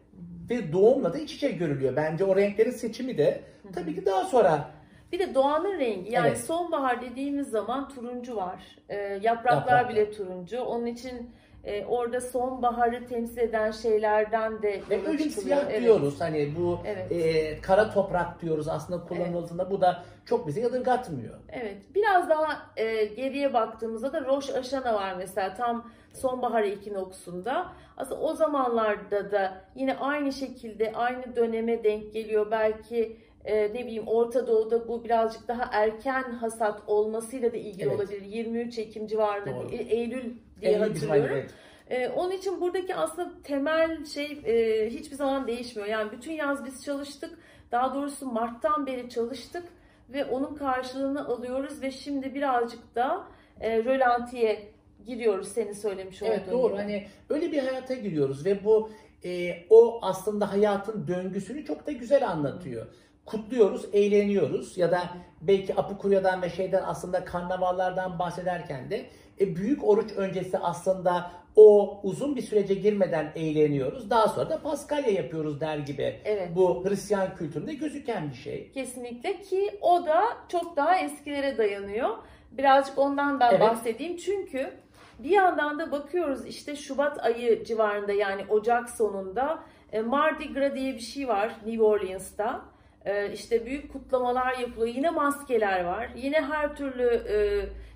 ve 0.50 0.72
doğumla 0.72 1.12
da 1.12 1.18
iç 1.18 1.34
içe 1.34 1.50
görülüyor. 1.50 1.96
Bence 1.96 2.24
o 2.24 2.36
renklerin 2.36 2.70
seçimi 2.70 3.18
de 3.18 3.40
tabii 3.74 3.94
ki 3.94 4.06
daha 4.06 4.24
sonra 4.24 4.70
bir 5.12 5.18
de 5.18 5.34
doğanın 5.34 5.78
rengi 5.78 6.12
yani 6.12 6.28
evet. 6.28 6.40
sonbahar 6.40 7.00
dediğimiz 7.02 7.50
zaman 7.50 7.88
turuncu 7.88 8.36
var. 8.36 8.76
E, 8.88 8.96
yapraklar 8.96 9.78
Yaprak. 9.78 9.90
bile 9.90 10.10
turuncu. 10.10 10.60
Onun 10.60 10.86
için 10.86 11.30
e, 11.64 11.84
orada 11.84 12.20
sonbaharı 12.20 13.06
temsil 13.06 13.38
eden 13.38 13.70
şeylerden 13.70 14.62
de 14.62 14.82
Ve 14.90 15.06
ölüm 15.06 15.30
siyah 15.30 15.64
evet. 15.70 15.82
diyoruz. 15.82 16.20
Hani 16.20 16.52
bu 16.56 16.78
evet. 16.84 17.12
e, 17.12 17.60
kara 17.60 17.90
toprak 17.90 18.42
diyoruz 18.42 18.68
aslında 18.68 19.04
kullanıldığında 19.04 19.62
evet. 19.62 19.72
bu 19.72 19.80
da 19.80 20.04
çok 20.24 20.46
bizi 20.46 20.60
yadırgatmıyor. 20.60 21.34
Evet. 21.48 21.76
Biraz 21.94 22.28
daha 22.28 22.62
e, 22.76 23.04
geriye 23.04 23.54
baktığımızda 23.54 24.12
da 24.12 24.24
Roş 24.24 24.50
Aşana 24.50 24.94
var 24.94 25.14
mesela 25.18 25.54
tam 25.54 25.90
sonbahar 26.14 26.62
ekinoksunda. 26.62 27.72
Aslında 27.96 28.20
o 28.20 28.34
zamanlarda 28.34 29.30
da 29.30 29.64
yine 29.74 29.96
aynı 29.96 30.32
şekilde 30.32 30.92
aynı 30.92 31.36
döneme 31.36 31.84
denk 31.84 32.12
geliyor. 32.12 32.50
Belki 32.50 33.16
e, 33.44 33.74
ne 33.74 33.86
bileyim 33.86 34.06
Orta 34.06 34.46
Doğu'da 34.46 34.88
bu 34.88 35.04
birazcık 35.04 35.48
daha 35.48 35.70
erken 35.72 36.22
hasat 36.22 36.82
olmasıyla 36.86 37.52
da 37.52 37.56
ilgili 37.56 37.82
evet. 37.82 37.94
olabilir. 37.96 38.22
23 38.22 38.78
Ekim 38.78 39.06
civarında 39.06 39.54
Doğru. 39.54 39.68
Eylül 39.70 40.34
diye 40.60 40.72
Eylül 40.72 40.80
hatırlıyorum. 40.80 41.36
Evet. 41.36 41.50
Ee, 41.90 42.08
onun 42.08 42.30
için 42.30 42.60
buradaki 42.60 42.94
aslında 42.94 43.32
temel 43.44 44.04
şey 44.04 44.40
e, 44.44 44.90
hiçbir 44.90 45.16
zaman 45.16 45.46
değişmiyor. 45.46 45.88
Yani 45.88 46.12
bütün 46.12 46.32
yaz 46.32 46.64
biz 46.64 46.84
çalıştık. 46.84 47.38
Daha 47.72 47.94
doğrusu 47.94 48.26
Mart'tan 48.26 48.86
beri 48.86 49.08
çalıştık 49.08 49.64
ve 50.08 50.24
onun 50.24 50.54
karşılığını 50.54 51.28
alıyoruz 51.28 51.82
ve 51.82 51.90
şimdi 51.90 52.34
birazcık 52.34 52.94
da 52.94 53.26
e, 53.60 53.84
rölantiye 53.84 54.72
giriyoruz 55.06 55.48
senin 55.48 55.72
söylemiş 55.72 56.22
olduğun 56.22 56.32
Evet 56.32 56.50
doğru. 56.50 56.68
gibi. 56.68 56.82
Hani 56.82 57.06
öyle 57.28 57.52
bir 57.52 57.58
hayata 57.58 57.94
giriyoruz 57.94 58.46
ve 58.46 58.64
bu 58.64 58.90
e, 59.24 59.54
o 59.70 59.98
aslında 60.02 60.52
hayatın 60.52 61.08
döngüsünü 61.08 61.64
çok 61.64 61.86
da 61.86 61.92
güzel 61.92 62.28
anlatıyor. 62.28 62.86
Kutluyoruz, 63.30 63.86
eğleniyoruz 63.92 64.78
ya 64.78 64.90
da 64.90 65.00
belki 65.40 65.74
Apukurya'dan 65.74 66.42
ve 66.42 66.50
şeyden 66.50 66.82
aslında 66.86 67.24
karnavallardan 67.24 68.18
bahsederken 68.18 68.90
de 68.90 69.06
e, 69.40 69.56
büyük 69.56 69.84
oruç 69.84 70.12
öncesi 70.16 70.58
aslında 70.58 71.30
o 71.56 72.00
uzun 72.02 72.36
bir 72.36 72.42
sürece 72.42 72.74
girmeden 72.74 73.32
eğleniyoruz. 73.34 74.10
Daha 74.10 74.28
sonra 74.28 74.50
da 74.50 74.62
Paskalya 74.62 75.10
yapıyoruz 75.10 75.60
der 75.60 75.78
gibi. 75.78 76.20
Evet. 76.24 76.48
Bu 76.54 76.84
Hristiyan 76.84 77.34
kültüründe 77.36 77.74
gözüken 77.74 78.30
bir 78.30 78.34
şey. 78.36 78.70
Kesinlikle 78.72 79.40
ki 79.40 79.78
o 79.80 80.06
da 80.06 80.22
çok 80.48 80.76
daha 80.76 80.98
eskilere 80.98 81.58
dayanıyor. 81.58 82.08
Birazcık 82.52 82.98
ondan 82.98 83.40
ben 83.40 83.50
Evet. 83.50 83.60
bahsedeyim. 83.60 84.16
Çünkü 84.16 84.70
bir 85.18 85.30
yandan 85.30 85.78
da 85.78 85.92
bakıyoruz 85.92 86.46
işte 86.46 86.76
Şubat 86.76 87.24
ayı 87.24 87.64
civarında 87.64 88.12
yani 88.12 88.44
Ocak 88.48 88.90
sonunda 88.90 89.58
e, 89.92 90.00
Mardi 90.02 90.52
Gras 90.52 90.74
diye 90.74 90.94
bir 90.94 91.00
şey 91.00 91.28
var 91.28 91.52
New 91.66 91.82
Orleans'ta. 91.82 92.60
E, 93.04 93.32
işte 93.32 93.66
büyük 93.66 93.92
kutlamalar 93.92 94.58
yapılıyor. 94.58 94.94
Yine 94.94 95.10
maskeler 95.10 95.84
var. 95.84 96.08
Yine 96.16 96.40
her 96.40 96.76
türlü 96.76 97.04
e, 97.04 97.36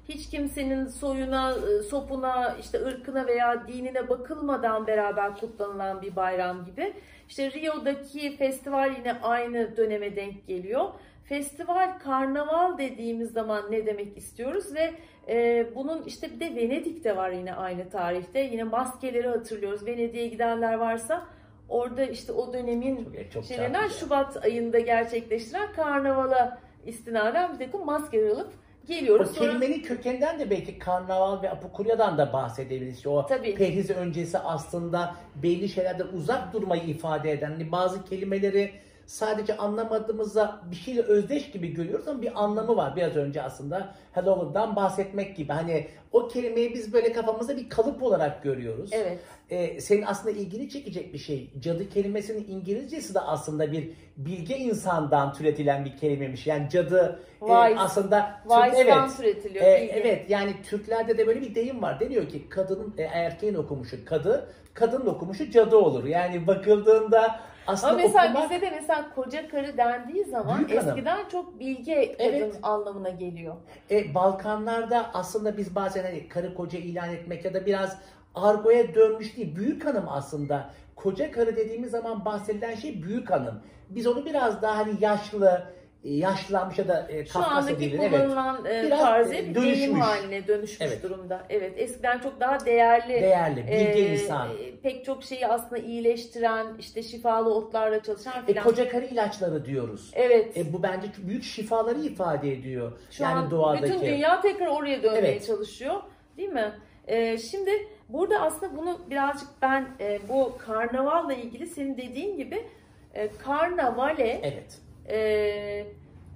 hiç 0.08 0.30
kimsenin 0.30 0.86
soyuna, 0.86 1.52
e, 1.52 1.82
sopuna, 1.82 2.56
işte 2.60 2.84
ırkına 2.84 3.26
veya 3.26 3.68
dinine 3.68 4.08
bakılmadan 4.08 4.86
beraber 4.86 5.36
kutlanılan 5.36 6.02
bir 6.02 6.16
bayram 6.16 6.64
gibi. 6.64 6.94
İşte 7.28 7.52
Rio'daki 7.52 8.36
festival 8.36 8.92
yine 8.98 9.12
aynı 9.22 9.76
döneme 9.76 10.16
denk 10.16 10.46
geliyor. 10.46 10.84
Festival, 11.24 11.98
karnaval 11.98 12.78
dediğimiz 12.78 13.32
zaman 13.32 13.64
ne 13.70 13.86
demek 13.86 14.16
istiyoruz 14.16 14.74
ve 14.74 14.94
e, 15.28 15.66
bunun 15.74 16.02
işte 16.02 16.30
bir 16.30 16.40
de 16.40 16.56
Venedik'te 16.56 17.16
var 17.16 17.30
yine 17.30 17.54
aynı 17.54 17.90
tarihte. 17.90 18.40
Yine 18.40 18.64
maskeleri 18.64 19.28
hatırlıyoruz. 19.28 19.86
Venedik'e 19.86 20.26
gidenler 20.26 20.74
varsa 20.74 21.26
orada 21.68 22.05
işte 22.05 22.33
o 22.33 22.53
dönemin 22.53 23.09
çok 23.35 23.44
şeylerinden. 23.44 23.88
Şubat 23.88 24.44
ayında 24.44 24.79
gerçekleştiren 24.79 25.72
karnavala 25.72 26.59
istinaden 26.87 27.53
bir 27.59 27.64
takım 27.64 27.87
maskeler 27.87 28.29
alıp 28.31 28.53
geliyoruz. 28.87 29.31
O 29.31 29.35
Sonra- 29.35 29.48
kelimenin 29.50 29.83
kökeninden 29.83 30.38
de 30.38 30.50
belki 30.50 30.79
karnaval 30.79 31.42
ve 31.42 31.50
apukurya'dan 31.50 32.18
da 32.18 32.33
bahsedebiliriz. 32.33 33.07
O 33.07 33.27
Tabii. 33.27 33.55
perhiz 33.55 33.90
öncesi 33.90 34.38
aslında 34.38 35.14
belli 35.35 35.68
şeylerden 35.68 36.07
uzak 36.07 36.53
durmayı 36.53 36.83
ifade 36.83 37.33
eden 37.33 37.50
hani 37.50 37.72
bazı 37.72 38.05
kelimeleri 38.05 38.72
sadece 39.06 39.56
anlamadığımızda 39.56 40.60
bir 40.70 40.76
şeyle 40.76 41.02
özdeş 41.02 41.50
gibi 41.50 41.74
görüyoruz 41.74 42.08
ama 42.08 42.22
bir 42.22 42.42
anlamı 42.44 42.76
var. 42.76 42.96
Biraz 42.96 43.16
önce 43.16 43.42
aslında 43.42 43.94
Halloween'dan 44.12 44.76
bahsetmek 44.76 45.36
gibi. 45.36 45.52
Hani 45.52 45.86
o 46.12 46.28
kelimeyi 46.28 46.74
biz 46.74 46.92
böyle 46.92 47.12
kafamızda 47.12 47.56
bir 47.56 47.68
kalıp 47.68 48.02
olarak 48.02 48.42
görüyoruz. 48.42 48.90
Evet. 48.92 49.18
Ee, 49.50 49.80
senin 49.80 50.02
aslında 50.02 50.36
ilgini 50.36 50.70
çekecek 50.70 51.12
bir 51.12 51.18
şey. 51.18 51.50
Cadı 51.60 51.88
kelimesinin 51.88 52.46
İngilizcesi 52.48 53.14
de 53.14 53.20
aslında 53.20 53.72
bir 53.72 53.90
bilge 54.16 54.56
insandan 54.56 55.32
türetilen 55.32 55.84
bir 55.84 55.96
kelimemiş. 55.96 56.46
Yani 56.46 56.70
cadı 56.70 57.20
e, 57.42 57.46
Wise. 57.46 57.80
aslında 57.80 58.40
Wise'dan 58.48 59.08
evet. 59.08 59.16
türetiliyor. 59.16 59.64
Bilgi. 59.64 59.92
evet 59.92 60.30
yani 60.30 60.54
Türklerde 60.62 61.18
de 61.18 61.26
böyle 61.26 61.40
bir 61.40 61.54
deyim 61.54 61.82
var. 61.82 62.00
Deniyor 62.00 62.28
ki 62.28 62.48
kadının 62.48 62.94
e, 62.98 63.02
erkeğin 63.02 63.54
okumuşu 63.54 64.04
kadı, 64.04 64.50
kadının 64.74 65.06
okumuşu 65.06 65.50
cadı 65.50 65.76
olur. 65.76 66.04
Yani 66.04 66.46
bakıldığında 66.46 67.40
aslında 67.66 67.92
Ama 67.92 68.03
mesela 68.03 68.24
okumak 68.31 68.50
bize 68.50 68.61
de 68.61 68.70
mesela 68.70 69.14
koca 69.14 69.48
karı 69.48 69.77
dendiği 69.77 70.24
zaman 70.24 70.57
Büyük 70.59 70.70
hanım. 70.83 70.88
eskiden 70.88 71.29
çok 71.29 71.59
bilge 71.61 72.12
kadın 72.12 72.24
Evet. 72.24 72.59
anlamına 72.62 73.09
geliyor. 73.11 73.55
e, 73.90 74.14
Balkanlarda 74.14 75.11
aslında 75.14 75.57
biz 75.57 75.74
bazen 75.74 76.03
hani 76.03 76.29
karı 76.29 76.55
koca 76.55 76.79
ilan 76.79 77.11
etmek 77.12 77.44
ya 77.44 77.55
da 77.55 77.66
biraz 77.66 77.98
argoya 78.35 78.94
dönmüş 78.94 79.37
değil. 79.37 79.57
Büyük 79.57 79.85
hanım 79.87 80.05
aslında. 80.09 80.70
Koca 80.96 81.31
karı 81.31 81.57
dediğimiz 81.57 81.90
zaman 81.90 82.24
bahsedilen 82.24 82.74
şey 82.74 83.03
büyük 83.03 83.31
hanım. 83.31 83.62
Biz 83.90 84.07
onu 84.07 84.27
biraz 84.27 84.62
daha 84.62 84.77
hani 84.79 84.92
yaşlı, 85.00 85.62
yaşlanmış 86.04 86.78
ya 86.78 86.88
da 86.88 87.06
e, 87.10 87.26
Şu 87.26 87.32
Kafkasya 87.32 87.56
andaki 87.58 87.80
dilinde, 87.80 88.06
evet. 88.06 88.10
kullanılan 88.28 88.64
e, 88.64 88.82
Biraz, 88.86 89.00
tarzı 89.00 89.34
e, 89.34 89.38
bir 89.48 89.54
dönüşmüş. 89.54 89.78
deyim 89.78 90.00
haline 90.00 90.46
dönüşmüş 90.46 90.80
Evet. 90.88 91.02
durumda. 91.02 91.42
Evet 91.50 91.72
eskiden 91.76 92.18
çok 92.18 92.40
daha 92.40 92.66
değerli 92.66 93.08
Değerli, 93.08 93.56
bilge 93.56 93.74
e, 93.74 94.12
insan. 94.12 94.48
e, 94.48 94.76
pek 94.82 95.04
çok 95.04 95.24
şeyi 95.24 95.46
aslında 95.46 95.78
iyileştiren, 95.82 96.66
işte 96.78 97.02
şifalı 97.02 97.54
otlarla 97.54 98.02
çalışan 98.02 98.42
E, 98.42 98.46
filan. 98.46 98.64
koca 98.64 98.88
karı 98.88 99.04
ilaçları 99.04 99.64
diyoruz. 99.64 100.10
Evet. 100.14 100.56
E, 100.56 100.72
bu 100.72 100.82
bence 100.82 101.06
büyük 101.26 101.44
şifaları 101.44 102.00
ifade 102.00 102.52
ediyor. 102.52 102.92
Şu 103.10 103.22
yani 103.22 103.34
an 103.34 103.50
doğadaki. 103.50 103.82
bütün 103.84 104.00
dünya 104.00 104.40
tekrar 104.40 104.66
oraya 104.66 105.02
dönmeye 105.02 105.18
Evet. 105.32 105.46
çalışıyor. 105.46 105.94
Değil 106.36 106.48
mi? 106.48 106.72
Ee, 107.06 107.38
şimdi 107.38 107.70
burada 108.08 108.40
aslında 108.40 108.76
bunu 108.76 108.98
birazcık 109.10 109.48
ben 109.62 109.86
e, 110.00 110.18
bu 110.28 110.52
karnavalla 110.66 111.32
ilgili 111.34 111.66
senin 111.66 111.96
dediğin 111.96 112.36
gibi 112.36 112.66
e, 113.14 113.28
karnavale 113.44 114.40
Evet. 114.42 114.78
E, 115.08 115.86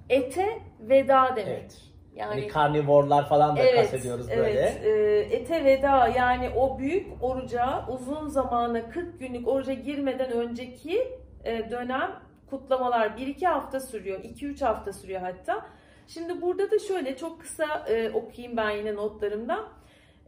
ete 0.09 0.61
veda 0.79 1.35
demek. 1.35 1.47
Evet. 1.59 1.81
Yani 2.15 2.29
Hani 2.29 2.47
karnivorlar 2.47 3.29
falan 3.29 3.57
da 3.57 3.71
kastediyoruz 3.71 4.29
böyle. 4.29 4.59
Evet, 4.59 4.85
e, 5.31 5.35
ete 5.35 5.65
veda 5.65 6.07
yani 6.07 6.49
o 6.55 6.79
büyük 6.79 7.07
oruca 7.23 7.85
uzun 7.89 8.27
zamana 8.27 8.89
40 8.89 9.19
günlük 9.19 9.47
oruca 9.47 9.73
girmeden 9.73 10.31
önceki 10.31 11.07
e, 11.43 11.71
dönem 11.71 12.11
kutlamalar 12.49 13.07
1-2 13.07 13.45
hafta 13.45 13.79
sürüyor, 13.79 14.19
2-3 14.19 14.65
hafta 14.65 14.93
sürüyor 14.93 15.21
hatta. 15.21 15.65
Şimdi 16.07 16.41
burada 16.41 16.71
da 16.71 16.79
şöyle 16.79 17.17
çok 17.17 17.41
kısa 17.41 17.85
e, 17.89 18.09
okuyayım 18.11 18.57
ben 18.57 18.69
yine 18.69 18.95
notlarımda. 18.95 19.67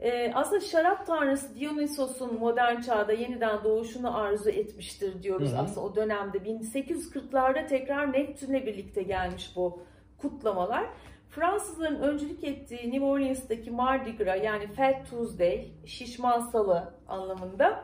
E, 0.02 0.32
aslında 0.34 0.60
şarap 0.60 1.08
tanrısı 1.08 1.60
Dionysos'un 1.60 2.40
modern 2.40 2.82
çağda 2.82 3.14
yeniden 3.14 3.64
doğuşunu 3.64 4.18
arzu 4.18 4.50
etmiştir 4.50 5.24
diyoruz 5.24 5.52
Hı 5.52 5.56
hı. 5.56 5.60
aslında 5.60 5.88
o 5.88 5.96
dönemde. 5.96 6.38
1840'larda 6.38 7.68
tekrar 7.68 8.14
Neptün'le 8.14 8.66
birlikte 8.66 9.04
gelmiş 9.04 9.52
bu 9.56 9.80
kutlamalar. 10.18 10.86
Fransızların 11.30 12.02
öncülük 12.02 12.44
ettiği 12.44 12.92
New 12.92 13.06
Orleans'taki 13.06 13.72
Mardi 13.72 14.16
Gras 14.18 14.44
yani 14.44 14.68
Fat 14.68 15.10
Tuesday, 15.10 15.68
şişman 15.86 16.40
salı 16.40 16.94
anlamında. 17.08 17.84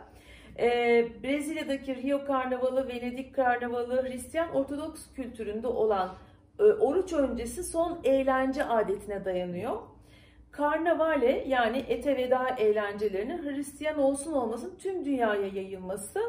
Ee, 0.60 1.08
Brezilya'daki 1.24 1.96
Rio 1.96 2.26
Karnavalı, 2.26 2.88
Venedik 2.88 3.36
Karnavalı, 3.36 4.04
Hristiyan 4.04 4.56
Ortodoks 4.56 5.14
kültüründe 5.16 5.68
olan 5.68 6.16
e, 6.60 6.64
oruç 6.64 7.14
öncesi 7.14 7.64
son 7.64 8.00
eğlence 8.04 8.64
adetine 8.64 9.26
dayanıyor. 9.26 9.78
Karnavale 10.58 11.44
yani 11.48 11.78
ete 11.78 12.18
veda 12.18 12.50
eğlencelerinin 12.50 13.44
Hristiyan 13.44 14.00
olsun 14.00 14.34
olmasın 14.34 14.76
tüm 14.80 15.06
dünyaya 15.06 15.48
yayılması 15.48 16.22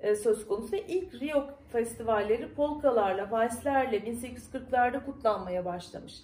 e, 0.00 0.14
söz 0.14 0.46
konusu. 0.46 0.76
ilk 0.76 1.22
Rio 1.22 1.44
festivalleri 1.72 2.54
polkalarla, 2.54 3.30
valslerle 3.30 3.98
1840'larda 3.98 5.04
kutlanmaya 5.04 5.64
başlamış. 5.64 6.14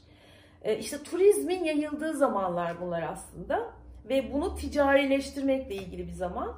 E, 0.62 0.78
işte 0.78 1.02
turizmin 1.02 1.64
yayıldığı 1.64 2.14
zamanlar 2.14 2.80
bunlar 2.80 3.02
aslında 3.02 3.70
ve 4.08 4.32
bunu 4.32 4.54
ticarileştirmekle 4.54 5.74
ilgili 5.74 6.06
bir 6.06 6.12
zaman. 6.12 6.54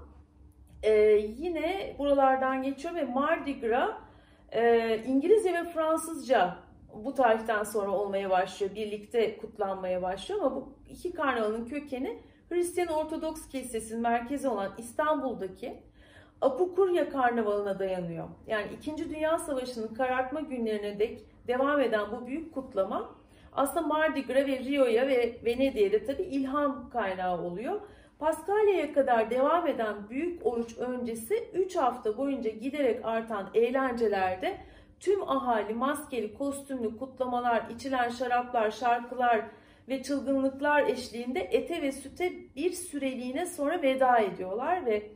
E, 0.82 0.92
yine 1.38 1.96
buralardan 1.98 2.62
geçiyor 2.62 2.94
ve 2.94 3.04
Mardi 3.04 3.60
Gras 3.60 3.90
İngilizce 5.06 5.52
ve 5.52 5.64
Fransızca 5.64 6.56
bu 6.94 7.14
tarihten 7.14 7.62
sonra 7.62 7.90
olmaya 7.90 8.31
başlıyor, 8.31 8.74
birlikte 8.74 9.38
kutlanmaya 9.38 10.03
başlıyor 10.03 10.40
ama 10.40 10.57
bu 10.57 10.72
iki 10.88 11.12
karnavalın 11.12 11.64
kökeni 11.64 12.22
Hristiyan 12.48 12.88
Ortodoks 12.88 13.48
Kilisesi'nin 13.48 14.03
merkezi 14.03 14.48
olan 14.48 14.72
İstanbul'daki 14.79 15.83
Apukurya 16.40 17.11
Karnavalı'na 17.11 17.79
dayanıyor. 17.79 18.29
Yani 18.46 18.66
2. 18.72 19.11
Dünya 19.11 19.38
Savaşı'nın 19.38 19.94
karartma 19.94 20.40
günlerine 20.40 20.98
dek 20.98 21.24
devam 21.48 21.81
eden 21.81 22.07
bu 22.12 22.26
büyük 22.26 22.55
kutlama 22.55 23.14
aslında 23.53 23.87
Mardi 23.87 24.26
Gras 24.26 24.46
ve 24.46 24.59
Rio'ya 24.59 25.07
ve 25.09 25.37
Venedik'e 25.44 25.92
de 25.92 26.05
tabii 26.05 26.22
ilham 26.22 26.90
kaynağı 26.90 27.42
oluyor. 27.42 27.81
Paskalya'ya 28.18 28.92
kadar 28.92 29.31
devam 29.31 29.66
eden 29.66 30.09
büyük 30.11 30.46
oruç 30.46 30.79
öncesi 30.79 31.50
3 31.55 31.76
hafta 31.76 32.18
boyunca 32.18 32.50
giderek 32.50 33.05
artan 33.05 33.50
eğlencelerde 33.55 34.59
tüm 35.00 35.30
ahali 35.30 35.74
maskeli, 35.74 36.34
kostümlü 36.34 36.98
kutlamalar, 36.98 37.70
içilen 37.70 38.08
şaraplar, 38.08 38.70
şarkılar 38.70 39.44
ve 39.88 40.02
çılgınlıklar 40.02 40.82
eşliğinde 40.82 41.40
ete 41.40 41.82
ve 41.82 41.92
süte 41.92 42.32
bir 42.56 42.72
süreliğine 42.72 43.46
sonra 43.46 43.82
veda 43.82 44.18
ediyorlar 44.18 44.86
ve 44.86 45.12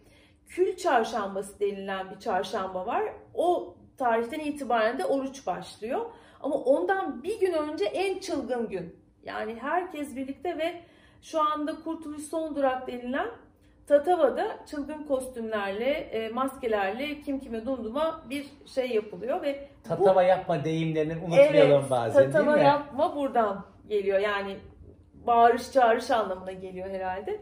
kül 0.47 0.77
çarşambası 0.77 1.61
denilen 1.61 2.11
bir 2.11 2.19
çarşamba 2.19 2.87
var. 2.87 3.03
O 3.35 3.77
tarihten 3.97 4.41
itibaren 4.41 4.99
de 4.99 5.05
oruç 5.05 5.47
başlıyor. 5.47 6.07
Ama 6.41 6.57
ondan 6.57 7.23
bir 7.23 7.41
gün 7.41 7.53
önce 7.53 7.85
en 7.85 8.19
çılgın 8.19 8.69
gün. 8.69 8.97
Yani 9.25 9.55
herkes 9.55 10.17
birlikte 10.17 10.59
ve 10.59 10.81
şu 11.23 11.41
anda 11.41 11.81
Kurtuluş 11.85 12.23
Son 12.23 12.57
Durak 12.57 12.87
denilen 12.87 13.29
Tatava'da 13.87 14.67
çılgın 14.67 15.05
kostümlerle, 15.05 15.91
e, 15.91 16.29
maskelerle 16.29 17.21
kim 17.21 17.41
kime 17.41 17.67
dunduma 17.67 18.25
bir 18.31 18.47
şey 18.67 18.91
yapılıyor 18.91 19.43
ve 19.43 19.69
bu- 19.85 19.89
Tatava 19.89 20.23
yapma 20.23 20.65
deyimlerini 20.65 21.17
unutmayalım 21.17 21.81
evet, 21.81 21.91
bazen 21.91 22.33
değil 22.33 22.45
mi? 22.47 22.65
yapma 22.65 23.17
buradan 23.17 23.65
geliyor. 23.89 24.19
Yani 24.19 24.57
bağırış 25.27 25.73
çağırış 25.73 26.11
anlamına 26.11 26.53
geliyor 26.53 26.91
herhalde. 26.91 27.41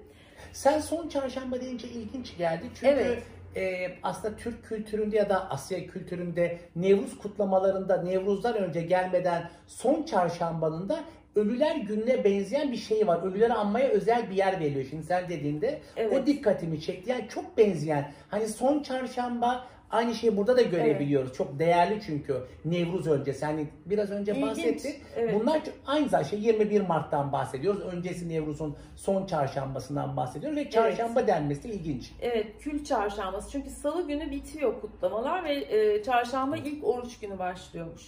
Sen 0.52 0.80
son 0.80 1.08
çarşamba 1.08 1.60
deyince 1.60 1.88
ilginç 1.88 2.36
geldi. 2.36 2.64
Çünkü 2.74 2.86
Evet. 2.86 3.22
e, 3.56 3.94
aslında 4.02 4.36
Türk 4.36 4.64
kültüründe 4.64 5.16
ya 5.16 5.28
da 5.30 5.50
Asya 5.50 5.86
kültüründe 5.86 6.58
Nevruz 6.76 7.18
kutlamalarında 7.18 8.02
Nevruz'dan 8.02 8.54
önce 8.56 8.80
gelmeden 8.82 9.50
son 9.66 10.02
çarşambanın 10.02 10.88
da 10.88 10.96
Ölüler 11.36 11.76
Günü'ne 11.76 12.24
benzeyen 12.24 12.72
bir 12.72 12.76
şey 12.76 13.06
var. 13.06 13.22
Ölüleri 13.22 13.52
anmaya 13.52 13.88
özel 13.88 14.30
bir 14.30 14.34
yer 14.34 14.60
veriliyor. 14.60 14.84
Şimdi 14.90 15.02
sen 15.02 15.28
dediğinde 15.28 15.80
Evet. 15.96 16.12
o 16.22 16.26
dikkatimi 16.26 16.80
çekti. 16.80 17.10
Yani 17.10 17.28
çok 17.28 17.58
benzeyen. 17.58 18.12
Hani 18.28 18.48
son 18.48 18.82
çarşamba 18.82 19.64
aynı 19.92 20.14
şeyi 20.14 20.36
burada 20.36 20.56
da 20.56 20.62
görebiliyoruz. 20.62 21.32
Çok 21.32 21.58
değerli 21.58 22.00
çünkü 22.06 22.36
Nevruz 22.64 23.06
öncesi. 23.06 23.46
Hani 23.46 23.66
biraz 23.86 24.10
önce 24.10 24.32
İlginç, 24.32 24.46
bahsettik. 24.50 25.02
evet. 25.16 25.40
Bunlar 25.40 25.62
aynı 25.86 26.08
zaten 26.08 26.28
şey 26.28 26.40
21 26.40 26.80
Mart'tan 26.80 27.32
bahsediyoruz. 27.32 27.80
Öncesi 27.80 28.28
Nevruz'un 28.28 28.76
son 28.96 29.26
çarşambasından 29.26 30.16
bahsediyoruz 30.16 30.58
ve 30.58 30.70
çarşamba 30.70 31.26
denmesi 31.26 31.62
de 31.68 31.68
ilginç. 31.68 32.12
Evet, 32.20 32.46
kül 32.60 32.84
çarşambası. 32.84 33.50
Çünkü 33.50 33.70
salı 33.70 34.06
günü 34.08 34.30
bitiyor 34.30 34.80
kutlamalar 34.80 35.44
ve 35.44 35.54
e, 35.54 36.02
çarşamba 36.02 36.56
ilk 36.56 36.84
oruç 36.84 37.18
günü 37.20 37.38
başlıyormuş. 37.38 38.02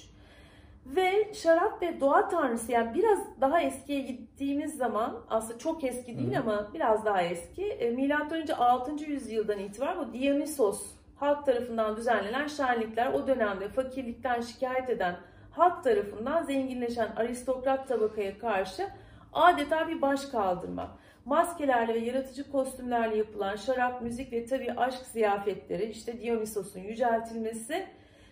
Ve 0.86 1.34
şarap 1.34 1.82
ve 1.82 2.00
doğa 2.00 2.28
tanrısı 2.28 2.72
yani 2.72 2.94
biraz 2.94 3.18
daha 3.40 3.60
eskiye 3.60 4.00
gittiğimiz 4.00 4.76
zaman 4.76 5.20
aslında 5.30 5.58
çok 5.58 5.84
eski 5.84 6.18
değil 6.18 6.38
ama 6.38 6.70
biraz 6.74 7.04
daha 7.04 7.22
eski. 7.22 7.64
E, 7.64 7.90
Milattan 7.90 8.38
önce 8.40 8.54
6. 8.54 9.04
yüzyıldan 9.04 9.58
itibaren 9.58 9.98
bu 9.98 10.12
Dionysos 10.12 10.82
halk 11.16 11.46
tarafından 11.46 11.96
düzenlenen 11.96 12.46
şenlikler 12.46 13.12
o 13.12 13.26
dönemde 13.26 13.68
fakirlikten 13.68 14.40
şikayet 14.40 14.90
eden 14.90 15.16
halk 15.50 15.84
tarafından 15.84 16.42
zenginleşen 16.42 17.08
aristokrat 17.16 17.88
tabakaya 17.88 18.38
karşı 18.38 18.88
adeta 19.32 19.88
bir 19.88 20.02
baş 20.02 20.26
kaldırma. 20.26 20.96
Maskelerle 21.24 21.94
ve 21.94 21.98
yaratıcı 21.98 22.52
kostümlerle 22.52 23.16
yapılan 23.16 23.56
şarap, 23.56 24.02
müzik 24.02 24.32
ve 24.32 24.46
tabii 24.46 24.72
aşk 24.72 25.06
ziyafetleri, 25.06 25.84
işte 25.84 26.20
Dionysos'un 26.20 26.80
yüceltilmesi, 26.80 27.86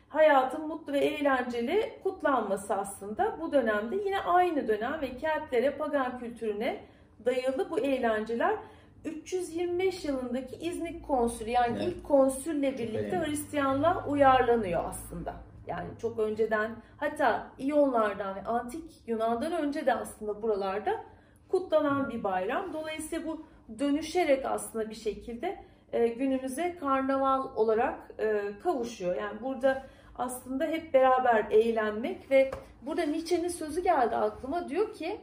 hayatın 0.09 0.67
mutlu 0.67 0.93
ve 0.93 0.99
eğlenceli 0.99 1.93
kutlanması 2.03 2.75
aslında 2.75 3.37
bu 3.41 3.53
dönemde 3.53 3.97
yine 3.97 4.21
aynı 4.21 4.69
dönem 4.69 5.01
ve 5.01 5.17
Keltlere, 5.17 5.71
pagan 5.71 6.19
kültürüne 6.19 6.81
dayalı 7.25 7.71
bu 7.71 7.79
eğlenceler 7.79 8.57
325 9.05 10.05
yılındaki 10.05 10.57
İznik 10.57 11.07
konsülü 11.07 11.51
yani 11.51 11.77
Evet. 11.77 11.89
ilk 11.89 12.05
konsülle 12.05 12.79
birlikte. 12.79 13.19
Hristiyanlığa 13.27 14.07
uyarlanıyor 14.09 14.85
aslında. 14.85 15.35
Yani 15.67 15.89
çok 16.03 16.19
önceden 16.19 16.71
hatta 16.97 17.47
İyonlardan 17.59 18.37
ve 18.37 18.43
antik 18.43 18.91
Yunan'dan 19.07 19.53
önce 19.53 19.87
de 19.87 19.95
aslında 19.95 20.43
buralarda 20.43 21.05
kutlanan 21.49 22.11
bir 22.11 22.25
bayram. 22.25 22.73
Dolayısıyla 22.73 23.27
bu 23.27 23.47
dönüşerek 23.79 24.45
aslında 24.45 24.91
bir 24.91 24.95
şekilde 24.95 25.59
e, 25.93 26.09
günümüze 26.09 26.77
karnaval 26.81 27.57
olarak 27.57 27.95
e, 28.19 28.43
kavuşuyor. 28.63 29.17
Yani 29.17 29.41
burada 29.43 29.87
aslında 30.19 30.65
hep 30.65 30.95
beraber 30.95 31.47
eğlenmek 31.51 32.31
ve 32.31 32.51
burada 32.83 33.03
Nietzsche'nin 33.03 33.49
sözü 33.49 33.83
geldi 33.83 34.17
aklıma 34.17 34.69
diyor 34.69 34.95
ki 34.95 35.21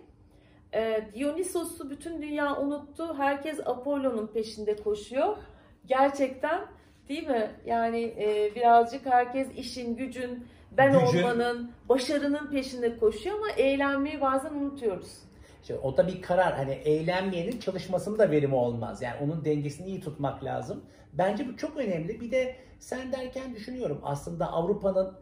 e, 0.73 1.01
Dionysos'u 1.15 1.89
bütün 1.89 2.21
dünya 2.21 2.57
unuttu. 2.61 3.15
Herkes 3.17 3.59
Apollo'nun 3.59 4.27
peşinde 4.27 4.75
koşuyor. 4.75 5.37
Gerçekten 5.85 6.61
değil 7.09 7.27
mi? 7.27 7.51
Yani 7.65 8.01
e, 8.19 8.55
birazcık 8.55 9.05
herkes 9.05 9.47
işin, 9.57 9.95
gücün, 9.95 10.47
ben 10.77 10.91
Gücün. 10.99 11.23
olmanın, 11.23 11.71
başarının 11.89 12.49
peşinde 12.51 12.97
koşuyor 12.97 13.35
ama 13.35 13.49
eğlenmeyi 13.57 14.21
bazen 14.21 14.53
unutuyoruz. 14.53 15.17
İşte 15.61 15.77
o 15.77 15.97
da 15.97 16.07
bir 16.07 16.21
karar. 16.21 16.53
Hani 16.55 16.71
eğlenmeyenin 16.71 17.59
çalışmasının 17.59 18.19
da 18.19 18.31
verimi 18.31 18.55
olmaz. 18.55 19.01
Yani 19.01 19.15
onun 19.23 19.45
dengesini 19.45 19.87
iyi 19.87 20.01
tutmak 20.01 20.43
lazım. 20.43 20.83
Bence 21.13 21.47
bu 21.47 21.57
çok 21.57 21.77
önemli. 21.77 22.21
Bir 22.21 22.31
de 22.31 22.55
sen 22.79 23.11
derken 23.11 23.55
düşünüyorum 23.55 24.01
aslında 24.03 24.51
Avrupa'nın 24.51 25.13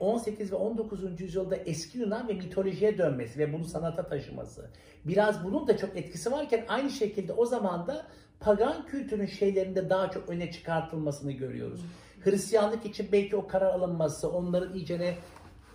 18 0.00 0.52
ve 0.52 0.56
19. 0.56 1.20
yüzyılda 1.20 1.56
eski 1.56 1.98
Yunan 1.98 2.28
ve 2.28 2.32
mitolojiye 2.32 2.98
dönmesi 2.98 3.38
ve 3.38 3.52
bunu 3.52 3.64
sanata 3.64 4.06
taşıması. 4.06 4.70
Biraz 5.04 5.44
bunun 5.44 5.68
da 5.68 5.76
çok 5.76 5.96
etkisi 5.96 6.32
varken 6.32 6.64
aynı 6.68 6.90
şekilde 6.90 7.32
o 7.32 7.46
zaman 7.46 7.86
da 7.86 8.06
pagan 8.40 8.86
kültürün 8.86 9.26
şeylerinde 9.26 9.90
daha 9.90 10.10
çok 10.10 10.28
öne 10.28 10.52
çıkartılmasını 10.52 11.32
görüyoruz. 11.32 11.80
Hristiyanlık 12.20 12.86
için 12.86 13.08
belki 13.12 13.36
o 13.36 13.46
karar 13.46 13.74
alınması, 13.74 14.30
onların 14.30 14.74
iyicene 14.74 15.14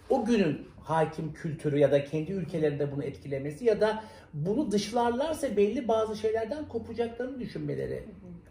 o 0.09 0.25
günün 0.25 0.67
hakim 0.83 1.33
kültürü 1.33 1.77
ya 1.77 1.91
da 1.91 2.03
kendi 2.03 2.31
ülkelerinde 2.31 2.91
bunu 2.91 3.03
etkilemesi 3.03 3.65
ya 3.65 3.81
da 3.81 4.03
bunu 4.33 4.71
dışlarlarsa 4.71 5.57
belli 5.57 5.87
bazı 5.87 6.15
şeylerden 6.15 6.67
kopacaklarını 6.67 7.39
düşünmeleri 7.39 8.03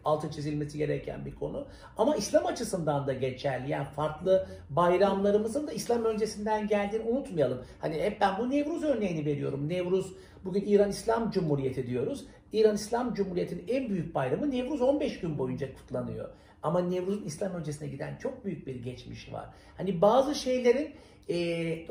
altı 0.04 0.30
çizilmesi 0.30 0.78
gereken 0.78 1.24
bir 1.24 1.34
konu. 1.34 1.66
Ama 1.96 2.16
İslam 2.16 2.46
açısından 2.46 3.06
da 3.06 3.12
geçerli. 3.12 3.70
Yani 3.70 3.86
farklı 3.96 4.48
bayramlarımızın 4.70 5.66
da 5.66 5.72
İslam 5.72 6.04
öncesinden 6.04 6.68
geldiğini 6.68 7.02
unutmayalım. 7.02 7.64
Hani 7.80 8.02
hep 8.02 8.20
ben 8.20 8.38
bu 8.38 8.50
Nevruz 8.50 8.84
örneğini 8.84 9.24
veriyorum. 9.24 9.68
Nevruz 9.68 10.12
bugün 10.44 10.64
İran 10.66 10.90
İslam 10.90 11.30
Cumhuriyeti 11.30 11.86
diyoruz. 11.86 12.24
İran 12.52 12.74
İslam 12.74 13.14
Cumhuriyeti'nin 13.14 13.64
en 13.68 13.88
büyük 13.88 14.14
bayramı 14.14 14.50
Nevruz 14.50 14.82
15 14.82 15.20
gün 15.20 15.38
boyunca 15.38 15.74
kutlanıyor. 15.74 16.28
Ama 16.62 16.80
Nevruz'un 16.80 17.24
İslam 17.24 17.52
öncesine 17.54 17.88
giden 17.88 18.16
çok 18.16 18.44
büyük 18.44 18.66
bir 18.66 18.74
geçmişi 18.74 19.32
var. 19.32 19.46
Hani 19.76 20.00
bazı 20.00 20.34
şeylerin 20.34 20.90
e, 21.28 21.36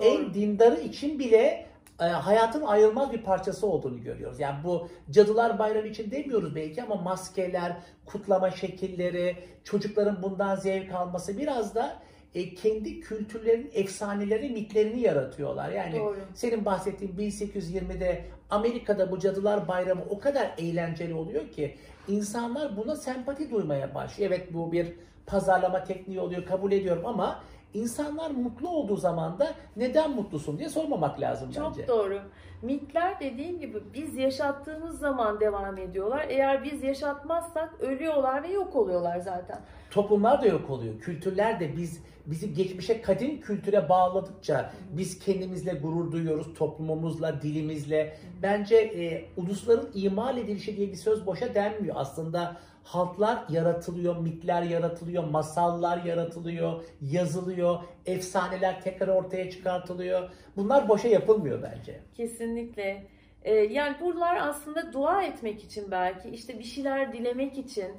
en 0.02 0.34
dindarı 0.34 0.80
için 0.80 1.20
bile 1.20 1.69
e, 2.00 2.04
hayatın 2.04 2.62
ayrılmaz 2.62 3.14
bir 3.14 3.24
parçası 3.24 3.68
olduğunu 3.68 4.04
görüyoruz. 4.04 4.40
Yani 4.40 4.64
bu 4.64 4.88
Cadılar 5.12 5.60
Bayramı 5.60 5.88
için 5.88 6.12
demiyoruz 6.12 6.56
belki 6.56 6.84
ama 6.84 6.96
maskeler, 6.96 7.78
kutlama 8.06 8.52
şekilleri, 8.52 9.38
çocukların 9.64 10.24
bundan 10.24 10.56
zevk 10.56 10.94
alması 10.94 11.38
biraz 11.38 11.76
da 11.76 12.00
e, 12.36 12.54
kendi 12.54 13.00
kültürlerin 13.00 13.72
efsaneleri, 13.74 14.50
mitlerini 14.50 15.00
yaratıyorlar. 15.02 15.70
Yani 15.70 16.00
Doğru. 16.00 16.18
senin 16.34 16.66
bahsettiğin 16.66 17.12
1820'de 17.12 18.26
Amerika'da 18.50 19.12
bu 19.12 19.20
Cadılar 19.20 19.68
Bayramı 19.68 20.02
o 20.10 20.20
kadar 20.20 20.52
eğlenceli 20.58 21.14
oluyor 21.14 21.50
ki 21.50 21.76
insanlar 22.08 22.78
buna 22.78 22.96
sempati 22.96 23.52
duymaya 23.52 23.96
başlıyor. 23.96 24.32
Evet 24.32 24.54
bu 24.54 24.72
bir 24.72 24.94
pazarlama 25.26 25.84
tekniği 25.84 26.20
oluyor 26.20 26.46
kabul 26.46 26.72
ediyorum 26.72 27.06
ama 27.06 27.44
insanlar 27.74 28.32
mutlu 28.32 28.70
olduğu 28.70 28.98
zaman 28.98 29.40
da 29.40 29.54
neden 29.76 30.12
mutlusun 30.12 30.60
diye 30.60 30.70
sormamak 30.70 31.20
lazım 31.22 31.52
Çok 31.52 31.72
bence. 31.72 31.88
doğru. 31.88 32.20
Mitler 32.62 33.20
dediğim 33.20 33.60
gibi 33.60 33.84
biz 33.94 34.16
yaşattığımız 34.18 35.00
zaman 35.00 35.40
devam 35.40 35.78
ediyorlar. 35.78 36.26
Eğer 36.30 36.64
biz 36.64 36.84
yaşatmazsak 36.84 37.82
ölüyorlar 37.82 38.44
ve 38.44 38.48
yok 38.48 38.76
oluyorlar 38.76 39.20
zaten. 39.20 39.60
Toplumlar 39.92 40.42
da 40.42 40.46
yok 40.46 40.70
oluyor. 40.70 41.00
Kültürler 41.00 41.60
de 41.60 41.78
biz 41.78 42.04
bizi 42.26 42.54
geçmişe 42.54 43.02
kadim 43.02 43.42
kültüre 43.42 43.90
bağladıkça 43.90 44.72
biz 44.92 45.20
kendimizle 45.20 45.74
gurur 45.74 46.12
duyuyoruz, 46.12 46.54
toplumumuzla, 46.54 47.42
dilimizle. 47.42 48.18
Bence 48.42 48.76
e, 48.76 49.26
ulusların 49.38 49.90
imal 49.94 50.38
edilişi 50.38 50.78
diye 50.78 50.88
bir 50.92 50.96
söz 50.96 51.26
boşa 51.26 51.56
denmiyor. 51.56 51.96
Aslında 52.00 52.58
halklar 52.84 53.46
yaratılıyor, 53.50 54.18
mitler 54.18 54.62
yaratılıyor, 54.62 55.24
masallar 55.24 56.04
yaratılıyor, 56.04 56.84
yazılıyor, 57.02 57.80
efsaneler 58.06 58.82
tekrar 58.82 59.08
ortaya 59.08 59.52
çıkartılıyor. 59.52 60.30
Bunlar 60.58 60.90
boşa 60.90 61.08
yapılmıyor 61.08 61.64
bence. 61.64 62.00
Kesinlikle. 62.18 63.04
Ee, 63.44 63.54
yani 63.54 63.96
buralar 64.02 64.36
aslında 64.36 64.94
dua 64.94 65.24
etmek 65.24 65.64
için 65.64 65.92
belki, 65.92 66.30
işte 66.30 66.60
bir 66.60 66.64
şeyler 66.64 67.14
dilemek 67.14 67.58
için, 67.58 67.92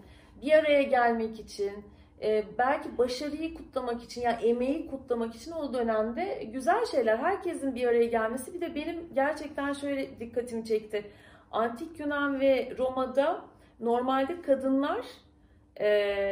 bir 0.43 0.53
araya 0.53 0.83
gelmek 0.83 1.41
için, 1.41 1.73
e, 2.23 2.45
belki 2.59 2.99
başarıyı 2.99 3.55
kutlamak 3.55 4.03
için, 4.03 4.21
yani 4.21 4.43
emeği 4.43 4.87
kutlamak 4.87 5.35
için 5.35 5.53
o 5.53 5.75
dönemde 5.75 6.49
güzel 6.53 6.87
şeyler. 6.87 7.19
Herkesin 7.19 7.75
bir 7.75 7.87
araya 7.87 8.07
gelmesi. 8.07 8.55
Bir 8.55 8.61
de 8.61 8.75
benim 8.75 9.15
gerçekten 9.15 9.73
şöyle 9.73 10.21
dikkatimi 10.21 10.65
çekti. 10.65 11.11
Antik 11.53 12.01
Yunan 12.01 12.41
ve 12.41 12.73
Roma'da 12.79 13.45
normalde 13.81 14.43
kadınlar 14.43 15.07
e, 15.77 15.89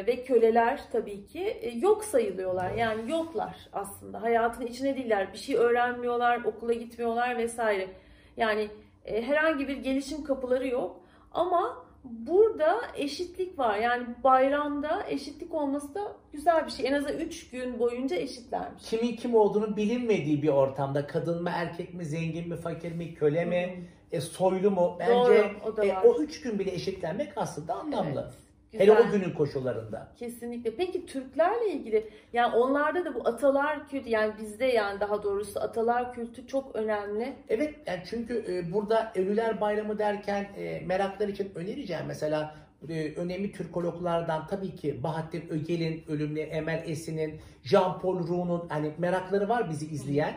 ve 0.06 0.24
köleler 0.24 0.80
tabii 0.92 1.26
ki 1.26 1.44
e, 1.44 1.70
yok 1.70 2.04
sayılıyorlar. 2.04 2.70
Yani 2.70 3.10
yoklar 3.10 3.56
aslında. 3.72 4.22
Hayatın 4.22 4.66
içine 4.66 4.96
değiller. 4.96 5.32
Bir 5.32 5.38
şey 5.38 5.56
öğrenmiyorlar, 5.56 6.44
okula 6.44 6.72
gitmiyorlar 6.72 7.38
vesaire. 7.38 7.88
Yani 8.36 8.68
e, 9.04 9.22
herhangi 9.22 9.68
bir 9.68 9.76
gelişim 9.76 10.24
kapıları 10.24 10.68
yok. 10.68 11.00
Ama 11.32 11.87
burada 12.04 12.80
eşitlik 12.96 13.58
var. 13.58 13.78
Yani 13.78 14.06
bayramda 14.24 15.06
eşitlik 15.08 15.54
olması 15.54 15.94
da 15.94 16.16
güzel 16.32 16.66
bir 16.66 16.70
şey. 16.70 16.86
En 16.86 16.92
azından 16.92 17.18
3 17.18 17.50
gün 17.50 17.78
boyunca 17.78 18.16
eşitlermiş. 18.16 18.82
Kimin 18.82 19.16
kim 19.16 19.34
olduğunu 19.34 19.76
bilinmediği 19.76 20.42
bir 20.42 20.48
ortamda 20.48 21.06
kadın 21.06 21.42
mı, 21.42 21.50
erkek 21.52 21.94
mi, 21.94 22.04
zengin 22.04 22.48
mi, 22.48 22.56
fakir 22.56 22.92
mi, 22.92 23.14
köle 23.14 23.44
mi, 23.44 23.84
e, 24.12 24.20
soylu 24.20 24.70
mu? 24.70 24.96
Bence 25.00 25.12
Doğru, 25.12 25.72
o 25.72 25.76
da 25.76 25.84
e, 25.84 25.98
o 25.98 26.22
üç 26.22 26.40
gün 26.40 26.58
bile 26.58 26.72
eşitlenmek 26.72 27.32
aslında 27.36 27.74
anlamlı. 27.74 28.20
Hele 28.20 28.47
Güzel. 28.72 29.08
o 29.08 29.12
günün 29.12 29.30
koşullarında. 29.30 30.08
Kesinlikle. 30.16 30.76
Peki 30.76 31.06
Türklerle 31.06 31.72
ilgili 31.72 32.10
yani 32.32 32.56
onlarda 32.56 33.04
da 33.04 33.14
bu 33.14 33.28
atalar 33.28 33.88
kültü 33.88 34.08
yani 34.08 34.32
bizde 34.40 34.64
yani 34.64 35.00
daha 35.00 35.22
doğrusu 35.22 35.60
atalar 35.60 36.12
kültü 36.12 36.46
çok 36.46 36.76
önemli. 36.76 37.36
Evet 37.48 37.74
yani 37.86 38.02
çünkü 38.10 38.44
e, 38.48 38.72
burada 38.72 39.12
Ölüler 39.14 39.60
Bayramı 39.60 39.98
derken 39.98 40.48
e, 40.56 40.80
meraklar 40.80 41.28
için 41.28 41.52
önereceğim. 41.54 42.04
Mesela 42.06 42.54
e, 42.88 43.14
önemli 43.14 43.52
Türkologlardan 43.52 44.46
tabii 44.46 44.74
ki 44.74 45.02
Bahattin 45.02 45.48
Ögel'in 45.50 46.04
ölümlü, 46.08 46.40
Emel 46.40 46.82
Esin'in, 46.86 47.40
Jean-Paul 47.64 48.28
Roux'un 48.28 48.68
hani 48.68 48.92
merakları 48.98 49.48
var 49.48 49.70
bizi 49.70 49.86
izleyen. 49.86 50.34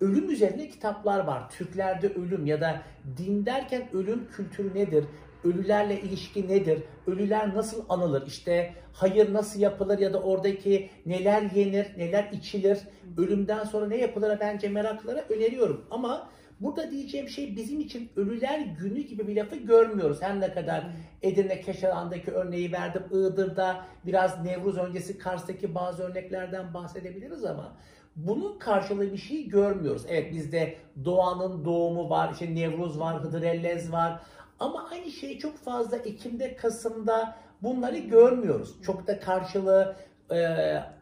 Ölüm 0.00 0.30
üzerine 0.30 0.68
kitaplar 0.68 1.24
var. 1.24 1.50
Türklerde 1.50 2.08
ölüm 2.08 2.46
ya 2.46 2.60
da 2.60 2.82
din 3.16 3.46
derken 3.46 3.88
ölüm 3.92 4.28
kültürü 4.36 4.74
nedir? 4.74 5.04
Ölülerle 5.44 6.00
ilişki 6.00 6.48
nedir? 6.48 6.82
Ölüler 7.06 7.54
nasıl 7.54 7.84
anılır? 7.88 8.26
İşte 8.26 8.74
hayır 8.92 9.32
nasıl 9.32 9.60
yapılır 9.60 9.98
ya 9.98 10.12
da 10.12 10.22
oradaki 10.22 10.90
neler 11.06 11.42
yenir, 11.42 11.86
neler 11.96 12.30
içilir? 12.32 12.78
Ölümden 13.18 13.64
sonra 13.64 13.86
ne 13.86 13.96
yapılır? 13.96 14.38
Bence 14.40 14.68
meraklara 14.68 15.24
öneriyorum. 15.28 15.84
Ama 15.90 16.28
burada 16.60 16.90
diyeceğim 16.90 17.28
şey 17.28 17.56
bizim 17.56 17.80
için 17.80 18.10
ölüler 18.16 18.58
günü 18.58 19.00
gibi 19.00 19.28
bir 19.28 19.36
lafı 19.36 19.56
görmüyoruz. 19.56 20.22
Her 20.22 20.40
ne 20.40 20.52
kadar 20.54 20.84
Edirne 21.22 21.60
Keşalan'daki 21.60 22.30
örneği 22.30 22.72
verdim. 22.72 23.02
Iğdır'da 23.10 23.84
biraz 24.06 24.44
Nevruz 24.44 24.78
öncesi 24.78 25.18
Kars'taki 25.18 25.74
bazı 25.74 26.02
örneklerden 26.02 26.74
bahsedebiliriz 26.74 27.44
ama 27.44 27.76
bunun 28.16 28.58
karşılığı 28.58 29.12
bir 29.12 29.16
şey 29.16 29.48
görmüyoruz. 29.48 30.02
Evet 30.08 30.32
bizde 30.32 30.74
doğanın 31.04 31.64
doğumu 31.64 32.10
var, 32.10 32.32
işte 32.32 32.54
Nevruz 32.54 33.00
var, 33.00 33.22
Hıdrellez 33.22 33.92
var. 33.92 34.20
Ama 34.60 34.88
aynı 34.92 35.10
şeyi 35.10 35.38
çok 35.38 35.56
fazla 35.56 35.96
Ekim'de, 35.96 36.56
Kasım'da 36.56 37.36
bunları 37.62 37.98
görmüyoruz. 37.98 38.82
Çok 38.82 39.06
da 39.06 39.20
karşılığı 39.20 39.96
e, 40.30 40.38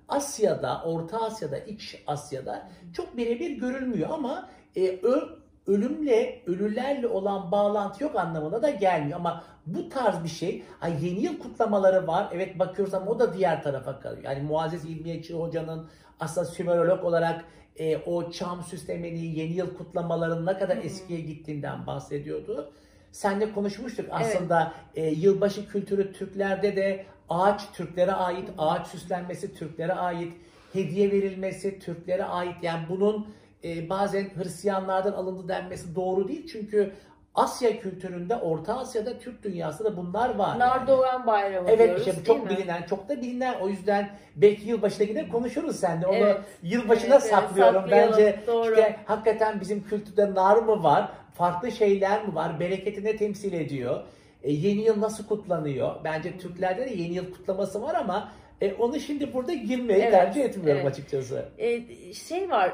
Asya'da, 0.08 0.82
Orta 0.84 1.20
Asya'da, 1.20 1.58
İç 1.58 2.02
Asya'da 2.06 2.68
çok 2.94 3.16
birebir 3.16 3.50
görülmüyor 3.50 4.08
ama 4.12 4.48
e, 4.76 4.88
ö- 4.88 5.28
ölümle, 5.66 6.42
ölülerle 6.46 7.06
olan 7.06 7.52
bağlantı 7.52 8.04
yok 8.04 8.16
anlamına 8.16 8.62
da 8.62 8.70
gelmiyor. 8.70 9.18
Ama 9.18 9.44
bu 9.66 9.88
tarz 9.88 10.24
bir 10.24 10.28
şey, 10.28 10.62
ay 10.80 11.06
yeni 11.06 11.20
yıl 11.20 11.38
kutlamaları 11.38 12.06
var. 12.06 12.28
Evet 12.32 12.58
bakıyoruz 12.58 12.94
ama 12.94 13.10
o 13.10 13.18
da 13.18 13.34
diğer 13.34 13.62
tarafa 13.62 14.00
kalıyor. 14.00 14.22
Yani 14.24 14.42
Muazzez 14.42 14.84
İlmiyetçi 14.84 15.34
Hoca'nın 15.34 15.86
aslında 16.20 16.46
Sümerolog 16.46 17.04
olarak 17.04 17.44
e, 17.76 17.96
o 17.96 18.30
çam 18.30 18.62
süslemeni, 18.62 19.18
yeni 19.26 19.52
yıl 19.52 19.76
kutlamalarının 19.76 20.46
ne 20.46 20.58
kadar 20.58 20.76
eskiye 20.76 21.20
gittiğinden 21.20 21.86
bahsediyordu. 21.86 22.72
Senle 23.12 23.52
konuşmuştuk 23.52 24.06
aslında 24.10 24.72
e, 24.94 25.06
yılbaşı 25.06 25.68
kültürü 25.68 26.12
Türklerde 26.12 26.76
de 26.76 27.04
ağaç 27.28 27.62
Türklere 27.72 28.12
ait, 28.12 28.48
ağaç 28.58 28.86
süslenmesi 28.86 29.54
Türklere 29.54 29.92
ait, 29.92 30.32
hediye 30.72 31.10
verilmesi 31.10 31.78
Türklere 31.78 32.24
ait. 32.24 32.54
Yani 32.62 32.82
bunun 32.88 33.26
e, 33.64 33.88
bazen 33.90 34.24
Hristiyanlardan 34.36 35.12
alındı 35.12 35.48
denmesi 35.48 35.94
doğru 35.94 36.28
değil. 36.28 36.46
Çünkü 36.52 36.92
Asya 37.34 37.80
kültüründe, 37.80 38.36
Orta 38.36 38.78
Asya'da, 38.78 39.18
Türk 39.18 39.42
dünyasında 39.44 39.96
bunlar 39.96 40.34
var. 40.34 40.48
yani. 40.48 40.58
Nardoğan 40.58 41.26
Bayramı 41.26 41.68
Evet 41.70 41.78
diyoruz 41.88 42.06
işte 42.06 42.12
bu 42.20 42.26
değil 42.26 42.38
çok 42.38 42.50
mi? 42.50 42.56
bilinen, 42.56 42.82
çok 42.82 43.08
da 43.08 43.20
bilinen. 43.20 43.54
O 43.60 43.68
yüzden 43.68 44.10
belki 44.36 44.68
yılbaşına 44.68 45.06
yine 45.06 45.28
konuşuruz 45.28 45.76
seninle. 45.76 46.06
Onu 46.06 46.16
Evet. 46.16 46.40
yılbaşına 46.62 47.14
Evet, 47.14 47.22
evet, 47.22 47.30
saklıyorum. 47.34 47.74
saklayalım. 47.80 48.12
Bence 48.18 48.40
Doğru. 48.46 48.70
işte 48.70 48.96
hakikaten 49.04 49.60
bizim 49.60 49.84
kültürde 49.84 50.34
nar 50.34 50.56
mı 50.56 50.82
var? 50.82 51.08
Farklı 51.34 51.72
şeyler 51.72 52.26
mi 52.28 52.34
var? 52.34 52.60
Bereketi 52.60 53.04
ne 53.04 53.16
temsil 53.16 53.52
ediyor? 53.52 54.00
E, 54.42 54.52
yeni 54.52 54.80
yıl 54.82 55.00
nasıl 55.00 55.26
kutlanıyor? 55.26 55.94
Bence 56.04 56.38
Türklerde 56.38 56.86
de 56.86 56.94
yeni 56.94 57.14
yıl 57.14 57.32
kutlaması 57.32 57.82
var 57.82 57.94
ama 57.94 58.32
e, 58.60 58.72
onu 58.74 59.00
şimdi 59.00 59.32
burada 59.34 59.54
girmeyi 59.54 60.02
Evet, 60.02 60.12
tercih 60.12 60.44
etmiyorum 60.44 60.82
evet. 60.82 60.92
açıkçası. 60.92 61.48
E, 61.58 61.82
şey 62.14 62.50
var 62.50 62.72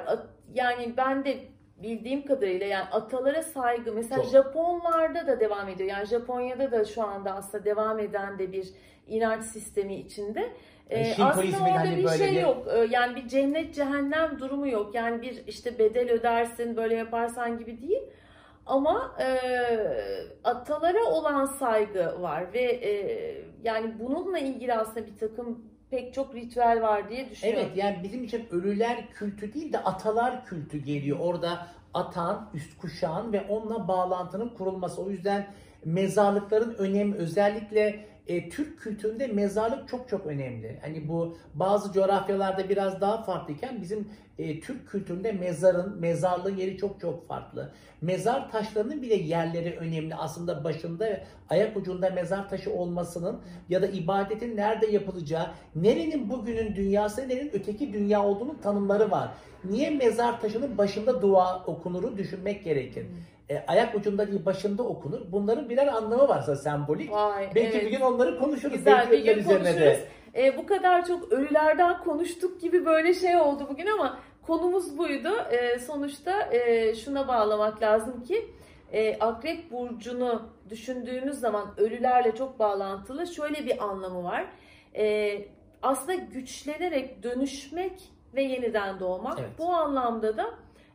yani 0.55 0.95
ben 0.97 1.25
de 1.25 1.39
bildiğim 1.83 2.27
kadarıyla 2.27 2.67
yani 2.67 2.85
atalara 2.85 3.43
saygı 3.43 3.93
mesela 3.93 4.23
Çok. 4.23 4.31
Japonlarda 4.33 5.27
da 5.27 5.41
devam 5.41 5.69
ediyor. 5.69 5.89
Yani 5.91 6.07
Japonya'da 6.07 6.71
da 6.73 6.85
şu 6.85 7.03
anda 7.03 7.33
aslında 7.35 7.65
devam 7.65 7.99
eden 7.99 8.39
de 8.39 8.53
bir 8.53 8.69
inanç 9.09 9.45
sistemi 9.45 9.95
içinde. 9.97 10.53
E, 10.91 10.99
Yani 11.01 11.15
aslında 11.25 11.57
orada 11.65 11.75
hani 11.81 11.97
bir 11.97 12.09
şey 12.09 12.31
bir- 12.31 12.41
yok. 12.41 12.67
E, 12.75 12.87
Yani 12.91 13.17
bir 13.17 13.29
cennet 13.29 13.75
cehennem 13.75 14.39
durumu 14.39 14.69
yok. 14.69 14.95
Yani 14.95 15.23
bir 15.23 15.47
işte 15.47 15.79
bedel 15.79 16.11
ödersin 16.11 16.77
böyle 16.77 16.95
yaparsan 16.95 17.59
gibi 17.59 17.81
değil. 17.83 18.03
Ama 18.69 19.17
e, 19.21 19.29
atalara 20.45 21.05
olan 21.05 21.45
saygı 21.45 22.23
var 22.23 22.53
ve 22.53 22.61
e, 22.61 22.93
yani 23.65 23.95
bununla 23.99 24.39
ilgili 24.39 24.75
aslında 24.75 25.07
bir 25.07 25.17
takım 25.17 25.65
pek 25.91 26.15
çok 26.15 26.35
ritüel 26.35 26.83
var 26.83 27.11
diye 27.11 27.31
düşünüyorum. 27.31 27.65
Evet 27.67 27.77
yani 27.77 28.01
bizim 28.03 28.25
için 28.25 28.47
ölüler 28.51 29.09
kültü 29.11 29.55
değil 29.55 29.73
de 29.73 29.79
atalar 29.79 30.45
kültü 30.45 30.79
geliyor. 30.79 31.19
Orada 31.21 31.67
atan, 31.95 32.51
üst 32.55 32.79
kuşağın 32.79 33.33
ve 33.33 33.47
onunla 33.49 33.89
bağlantının 33.89 34.49
kurulması. 34.49 35.03
O 35.03 35.11
yüzden 35.11 35.47
mezarlıkların 35.85 36.75
önemi 36.75 37.15
özellikle 37.15 38.09
e, 38.29 38.49
Türk 38.49 38.81
kültüründe 38.81 39.27
mezarlık 39.27 39.89
çok 39.89 40.09
çok 40.09 40.27
önemli. 40.27 40.79
Hani 40.83 41.09
bu 41.09 41.37
bazı 41.55 41.93
coğrafyalarda 41.93 42.69
biraz 42.69 43.01
daha 43.01 43.23
farklıyken 43.23 43.83
bizim 43.83 44.09
e, 44.39 44.61
Türk 44.61 44.89
kültüründe 44.89 45.33
mezarın, 45.33 46.01
mezarlığın 46.01 46.57
yeri 46.57 46.77
çok 46.77 47.01
çok 47.01 47.29
farklı. 47.29 47.73
Mezar 48.01 48.51
taşlarının 48.51 49.03
bile 49.03 49.15
yerleri 49.15 49.77
önemli. 49.77 50.15
Aslında 50.15 50.65
başında 50.65 51.21
ayak 51.51 51.77
ucunda 51.77 52.11
mezar 52.11 52.49
taşı 52.49 52.73
olmasının 52.73 53.41
ya 53.69 53.83
da 53.83 53.87
ibadetin 53.87 54.57
nerede 54.57 54.87
yapılacağı, 54.87 55.51
nerenin 55.77 56.31
bugünün 56.31 56.77
dünyası, 56.77 57.29
nerenin 57.29 57.51
öteki 57.53 57.93
dünya 57.93 58.25
olduğunun 58.25 58.59
tanımları 58.63 59.11
var. 59.11 59.29
Niye 59.65 59.91
mezar 59.91 60.41
taşının 60.41 60.79
başında 60.79 61.23
dua 61.23 61.65
okunuru 61.65 62.19
düşünmek 62.19 62.65
gerekir. 62.65 63.07
E, 63.51 63.65
ayak 63.67 63.95
ucunda 63.95 64.27
değil 64.27 64.47
başında 64.47 64.83
okunur. 64.83 65.21
Bunların 65.33 65.69
birer 65.69 65.87
anlamı 65.87 66.29
varsa 66.29 66.57
sembolik. 66.57 67.13
Vay, 67.13 67.51
Belki 67.55 67.79
evet. 67.79 67.87
bir 67.87 67.91
gün 67.91 68.01
onları 68.01 68.39
konuşuruz. 68.39 68.77
Güzel 68.77 69.09
Belki 69.11 69.27
bir 69.29 69.35
gün 69.35 69.45
konuşuruz. 69.45 69.77
de. 69.77 70.09
E, 70.37 70.57
bu 70.57 70.67
kadar 70.67 71.07
çok 71.07 71.33
ölülerden 71.33 72.05
konuştuk 72.05 72.61
gibi 72.61 72.87
böyle 72.87 73.15
şey 73.15 73.37
oldu 73.37 73.67
bugün 73.71 73.87
ama 73.87 74.19
konumuz 74.43 74.99
buydu. 74.99 75.29
E, 75.51 75.79
sonuçta 75.79 76.43
e, 76.53 76.95
şuna 76.95 77.29
bağlamak 77.29 77.83
lazım 77.83 78.23
ki 78.23 78.51
e, 78.93 79.19
Akrep 79.19 79.71
Burcu'nu 79.71 80.43
düşündüğümüz 80.71 81.41
zaman 81.41 81.75
ölülerle 81.77 82.35
çok 82.35 82.59
bağlantılı 82.59 83.27
şöyle 83.27 83.67
bir 83.67 83.85
anlamı 83.85 84.25
var. 84.25 84.47
E, 84.97 85.39
aslında 85.83 86.15
güçlenerek 86.15 87.23
dönüşmek 87.23 87.93
ve 88.35 88.43
yeniden 88.43 89.01
doğmak. 89.01 89.39
Evet. 89.41 89.51
Bu 89.59 89.69
anlamda 89.69 90.37
da 90.37 90.47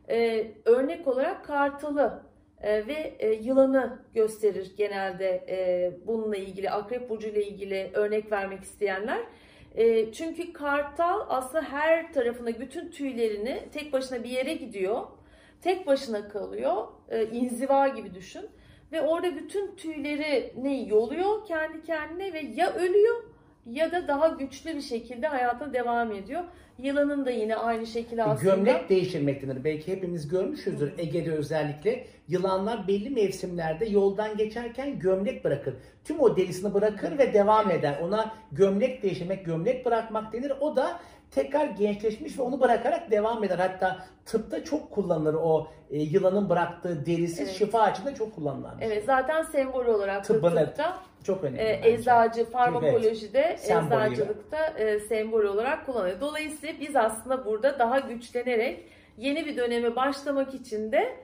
e, 0.08 0.46
örnek 0.64 1.08
olarak 1.08 1.44
kartalı 1.44 2.22
ve 2.66 3.16
e, 3.18 3.32
yılanı 3.32 3.98
gösterir 4.14 4.72
genelde 4.76 5.44
e, 5.48 5.92
bununla 6.06 6.36
ilgili 6.36 6.70
Akrep 6.70 7.10
Burcu 7.10 7.28
ile 7.28 7.46
ilgili 7.46 7.90
örnek 7.94 8.32
vermek 8.32 8.62
isteyenler. 8.62 9.20
E, 9.74 10.12
çünkü 10.12 10.52
kartal 10.52 11.26
aslında 11.28 11.64
her 11.64 12.12
tarafına 12.12 12.60
bütün 12.60 12.90
tüylerini 12.90 13.62
tek 13.72 13.92
başına 13.92 14.24
bir 14.24 14.30
yere 14.30 14.54
gidiyor. 14.54 15.02
Tek 15.62 15.86
başına 15.86 16.28
kalıyor. 16.28 16.86
İnziva 17.32 17.88
gibi 17.88 18.14
düşün. 18.14 18.46
Ve 18.92 19.02
orada 19.02 19.36
bütün 19.36 19.76
tüyleri 19.76 20.52
ne 20.56 20.82
yoluyor 20.82 21.46
kendi 21.46 21.82
kendine 21.82 22.32
ve 22.32 22.40
ya 22.40 22.74
ölüyor 22.74 23.33
ya 23.66 23.92
da 23.92 24.08
daha 24.08 24.28
güçlü 24.28 24.76
bir 24.76 24.80
şekilde 24.80 25.26
hayatına 25.26 25.72
devam 25.72 26.12
ediyor. 26.12 26.44
Yılanın 26.78 27.26
da 27.26 27.30
yine 27.30 27.56
aynı 27.56 27.86
şekilde 27.86 28.22
aslında. 28.22 28.54
Gömlek 28.54 28.88
değiştirmektedir. 28.88 29.64
Belki 29.64 29.92
hepimiz 29.92 30.28
görmüşüzdür 30.28 30.92
Ege'de 30.98 31.32
özellikle. 31.32 32.06
Yılanlar 32.28 32.88
belli 32.88 33.10
mevsimlerde 33.10 33.86
yoldan 33.86 34.36
geçerken 34.36 34.98
gömlek 34.98 35.44
bırakır. 35.44 35.74
Tüm 36.04 36.20
o 36.20 36.36
derisini 36.36 36.74
bırakır 36.74 37.18
ve 37.18 37.32
devam 37.34 37.70
eder. 37.70 37.98
Ona 38.02 38.34
gömlek 38.52 39.02
değiştirmek, 39.02 39.46
gömlek 39.46 39.86
bırakmak 39.86 40.32
denir. 40.32 40.52
O 40.60 40.76
da 40.76 41.00
tekrar 41.30 41.66
gençleşmiş 41.66 42.38
ve 42.38 42.42
onu 42.42 42.60
bırakarak 42.60 43.10
devam 43.10 43.44
eder. 43.44 43.58
Hatta 43.58 43.98
tıpta 44.26 44.64
çok 44.64 44.90
kullanılır 44.90 45.34
o 45.34 45.68
e, 45.90 45.98
yılanın 45.98 46.48
bıraktığı 46.48 47.06
derisi 47.06 47.42
Evet. 47.42 47.52
şifa 47.52 47.80
açısından 47.80 48.14
çok 48.14 48.34
kullanılan. 48.34 48.74
bir 48.80 48.84
şey. 48.84 48.92
Evet 48.92 49.04
zaten 49.04 49.42
sembol 49.42 49.86
olarak 49.86 50.16
da 50.18 50.22
Tıbbın 50.34 50.56
evet, 50.56 50.66
tıpta 50.66 50.98
Çok 51.24 51.44
önemli. 51.44 51.60
e, 51.62 51.80
eczacı, 51.92 52.50
farmakolojide, 52.50 53.56
Sembol 53.58 53.96
gibi. 54.04 54.12
eczacılıkta 54.12 54.66
e, 54.66 55.00
sembol 55.00 55.44
olarak 55.44 55.86
kullanılıyor. 55.86 56.20
Dolayısıyla 56.20 56.74
biz 56.80 56.96
aslında 56.96 57.44
burada 57.46 57.78
daha 57.78 57.98
güçlenerek 57.98 58.84
yeni 59.18 59.46
bir 59.46 59.56
döneme 59.56 59.96
başlamak 59.96 60.54
için 60.54 60.92
de 60.92 61.16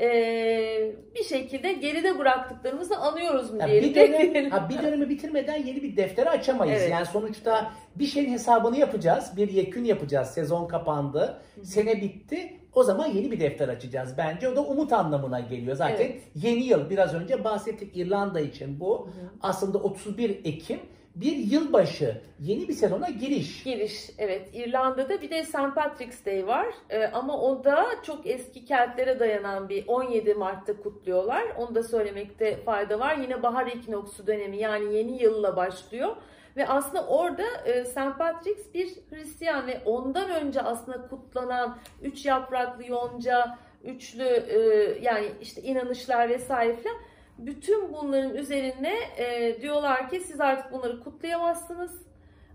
e, 0.00 0.92
bir 1.14 1.24
şekilde 1.24 1.72
geride 1.72 2.18
bıraktıklarımızı 2.18 2.96
anıyoruz 2.96 3.50
mu 3.52 3.60
diyelim. 3.66 3.90
bir, 3.90 3.94
dönem, 3.94 4.50
ha 4.50 4.68
bir 4.68 4.82
dönemi 4.82 5.08
bitirmeden 5.08 5.56
yeni 5.56 5.82
bir 5.82 5.96
defteri 5.96 6.30
açamayız. 6.30 6.80
Evet. 6.80 6.90
Yani 6.90 7.06
sonuçta 7.06 7.72
bir 7.96 8.06
şeyin 8.06 8.32
hesabını 8.32 8.78
yapacağız. 8.78 9.32
Bir 9.36 9.48
yekün 9.48 9.84
yapacağız. 9.84 10.28
Sezon 10.28 10.68
kapandı. 10.68 11.42
Sene 11.62 12.02
bitti. 12.02 12.54
O 12.74 12.82
zaman 12.82 13.06
yeni 13.06 13.30
bir 13.30 13.40
defter 13.40 13.68
açacağız 13.68 14.14
bence. 14.18 14.48
O 14.48 14.56
da 14.56 14.60
umut 14.60 14.92
anlamına 14.92 15.40
geliyor. 15.40 15.76
Zaten 15.76 16.04
Evet. 16.04 16.22
yeni 16.34 16.64
yıl 16.64 16.90
biraz 16.90 17.14
önce 17.14 17.44
bahsettik 17.44 17.96
İrlanda 17.96 18.40
için 18.40 18.80
bu. 18.80 19.10
Aslında 19.40 19.78
31 19.78 20.30
Ekim 20.30 20.80
bir 21.20 21.36
yılbaşı, 21.36 22.20
yeni 22.40 22.68
bir 22.68 22.72
sezona 22.72 23.08
giriş. 23.08 23.62
Giriş, 23.64 24.10
evet. 24.18 24.50
İrlanda'da 24.52 25.22
bir 25.22 25.30
de 25.30 25.44
St. 25.44 25.74
Patrick's 25.74 26.26
Day 26.26 26.46
var. 26.46 26.66
Ee, 26.90 27.06
ama 27.06 27.40
o 27.40 27.64
da 27.64 27.86
çok 28.02 28.26
eski 28.26 28.64
keltlere 28.64 29.20
dayanan 29.20 29.68
bir 29.68 29.84
17 29.88 30.34
Mart'ta 30.34 30.76
kutluyorlar. 30.76 31.44
Onu 31.58 31.74
da 31.74 31.82
söylemekte 31.82 32.56
fayda 32.56 33.00
var. 33.00 33.16
Yine 33.16 33.42
bahar 33.42 33.66
ekinoksi 33.66 34.26
dönemi 34.26 34.56
yani 34.56 34.96
yeni 34.96 35.22
yılla 35.22 35.56
başlıyor. 35.56 36.16
Ve 36.56 36.68
aslında 36.68 37.06
orada 37.06 37.44
e, 37.64 37.84
St. 37.84 38.18
Patrick's 38.18 38.74
bir 38.74 38.88
Hristiyan 39.10 39.66
ve 39.66 39.80
ondan 39.84 40.30
önce 40.30 40.62
aslında 40.62 41.08
kutlanan 41.08 41.78
üç 42.02 42.26
yapraklı 42.26 42.86
yonca, 42.86 43.58
üçlü 43.84 44.24
e, 44.24 44.58
yani 45.02 45.26
işte 45.42 45.62
inanışlar 45.62 46.28
vesaire 46.28 46.76
filan 46.76 46.96
bütün 47.38 47.92
bunların 47.92 48.34
üzerine 48.34 48.94
e, 49.16 49.58
diyorlar 49.62 50.10
ki 50.10 50.20
siz 50.20 50.40
artık 50.40 50.72
bunları 50.72 51.00
kutlayamazsınız. 51.00 52.08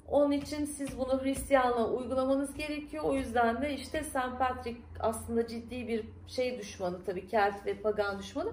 Onun 0.07 0.31
için 0.31 0.65
siz 0.65 0.97
bunu 0.97 1.23
Hristiyanlığa 1.23 1.91
uygulamanız 1.91 2.53
gerekiyor. 2.53 3.03
O 3.03 3.15
yüzden 3.15 3.61
de 3.61 3.73
işte 3.73 4.03
St. 4.03 4.39
Patrick 4.39 4.81
aslında 4.99 5.47
ciddi 5.47 5.87
bir 5.87 6.05
şey 6.27 6.59
düşmanı 6.59 7.03
tabii 7.05 7.27
Kelt 7.27 7.65
ve 7.65 7.73
pagan 7.73 8.19
düşmanı. 8.19 8.51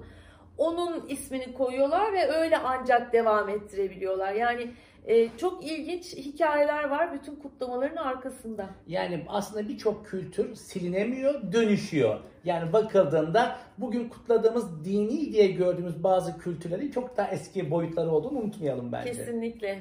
Onun 0.59 1.07
ismini 1.09 1.55
koyuyorlar 1.55 2.13
ve 2.13 2.33
öyle 2.33 2.59
ancak 2.59 3.13
devam 3.13 3.49
ettirebiliyorlar. 3.49 4.33
Yani 4.33 4.71
e, 5.07 5.37
çok 5.37 5.65
ilginç 5.65 6.17
hikayeler 6.17 6.85
var 6.85 7.15
bütün 7.15 7.37
kutlamaların 7.37 7.97
arkasında. 7.97 8.71
Yani 8.87 9.25
aslında 9.29 9.69
birçok 9.69 10.07
kültür 10.07 10.55
silinemiyor, 10.55 11.53
dönüşüyor. 11.53 12.21
Yani 12.45 12.73
bakıldığında 12.73 13.57
bugün 13.79 14.09
kutladığımız 14.09 14.85
dini 14.85 15.33
diye 15.33 15.47
gördüğümüz 15.47 16.05
bazı 16.05 16.39
kültürlerin 16.39 16.91
çok 16.91 17.17
daha 17.17 17.31
eski 17.31 17.71
boyutları 17.71 18.11
olduğunu 18.11 18.39
unutmayalım 18.39 18.93
bence. 18.93 19.11
Kesinlikle. 19.13 19.79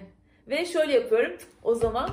Ve 0.47 0.65
şöyle 0.65 0.93
yapıyorum. 0.93 1.37
O 1.63 1.75
zaman 1.75 2.09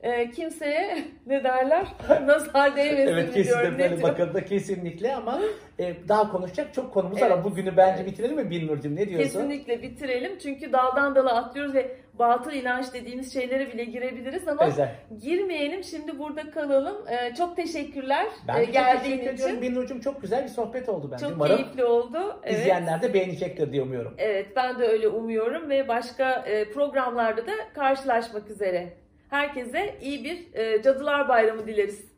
e, 0.00 0.30
kimseye 0.30 1.04
ne 1.26 1.44
derler? 1.44 1.86
Nazar 2.26 2.76
değmesin 2.76 3.12
evet 3.12 3.34
kesinlikle 3.34 3.78
böyle 3.78 4.02
bakıldığında 4.02 4.44
kesinlikle 4.44 5.16
ama 5.16 5.40
e, 5.78 5.94
daha 6.08 6.30
konuşacak 6.32 6.74
çok 6.74 6.94
konumuz 6.94 7.16
var 7.16 7.26
Evet. 7.26 7.32
ama 7.32 7.44
bugünü 7.44 7.76
bence 7.76 8.06
bitirelim 8.06 8.36
mi 8.36 8.50
Binnur'cum 8.50 8.96
ne 8.96 9.08
diyorsun? 9.08 9.24
Kesinlikle 9.24 9.82
bitirelim. 9.82 10.38
Çünkü 10.38 10.72
daldan 10.72 11.14
dala 11.14 11.34
atlıyoruz 11.34 11.74
ve 11.74 11.96
batıl 12.18 12.52
inanç 12.52 12.94
dediğimiz 12.94 13.32
şeylere 13.34 13.72
bile 13.72 13.84
girebiliriz 13.84 14.48
ama 14.48 14.66
Özel. 14.66 14.94
girmeyelim. 15.22 15.84
Şimdi 15.84 16.18
burada 16.18 16.50
kalalım. 16.50 17.08
E, 17.08 17.34
çok 17.34 17.56
teşekkürler 17.56 18.26
Ben 18.48 18.56
e, 18.56 18.60
de 18.60 18.64
çok 18.64 18.74
geldiğin 18.74 19.18
teşekkür 19.18 19.34
için. 19.34 19.62
Binnur'cum 19.62 20.00
çok 20.00 20.22
güzel 20.22 20.44
bir 20.44 20.48
sohbet 20.48 20.88
oldu 20.88 21.08
bence. 21.12 21.24
Çok 21.26 21.34
Umarım 21.36 21.56
keyifli 21.56 21.84
oldu. 21.84 22.40
Evet. 22.44 22.58
izleyenler 22.58 23.02
de 23.02 23.14
beğenecektir 23.14 23.72
diye 23.72 23.82
umuyorum. 23.82 24.14
Evet 24.18 24.46
ben 24.56 24.78
de 24.78 24.86
öyle 24.88 25.08
umuyorum 25.08 25.70
ve 25.70 25.88
başka 25.88 26.32
e, 26.32 26.70
programlarda 26.72 27.46
da 27.46 27.52
karşılaşmak 27.74 28.50
üzere. 28.50 28.92
Herkese 29.30 29.96
iyi 30.02 30.24
bir 30.24 30.54
e, 30.54 30.82
Cadılar 30.82 31.28
Bayramı 31.28 31.66
dileriz. 31.66 32.11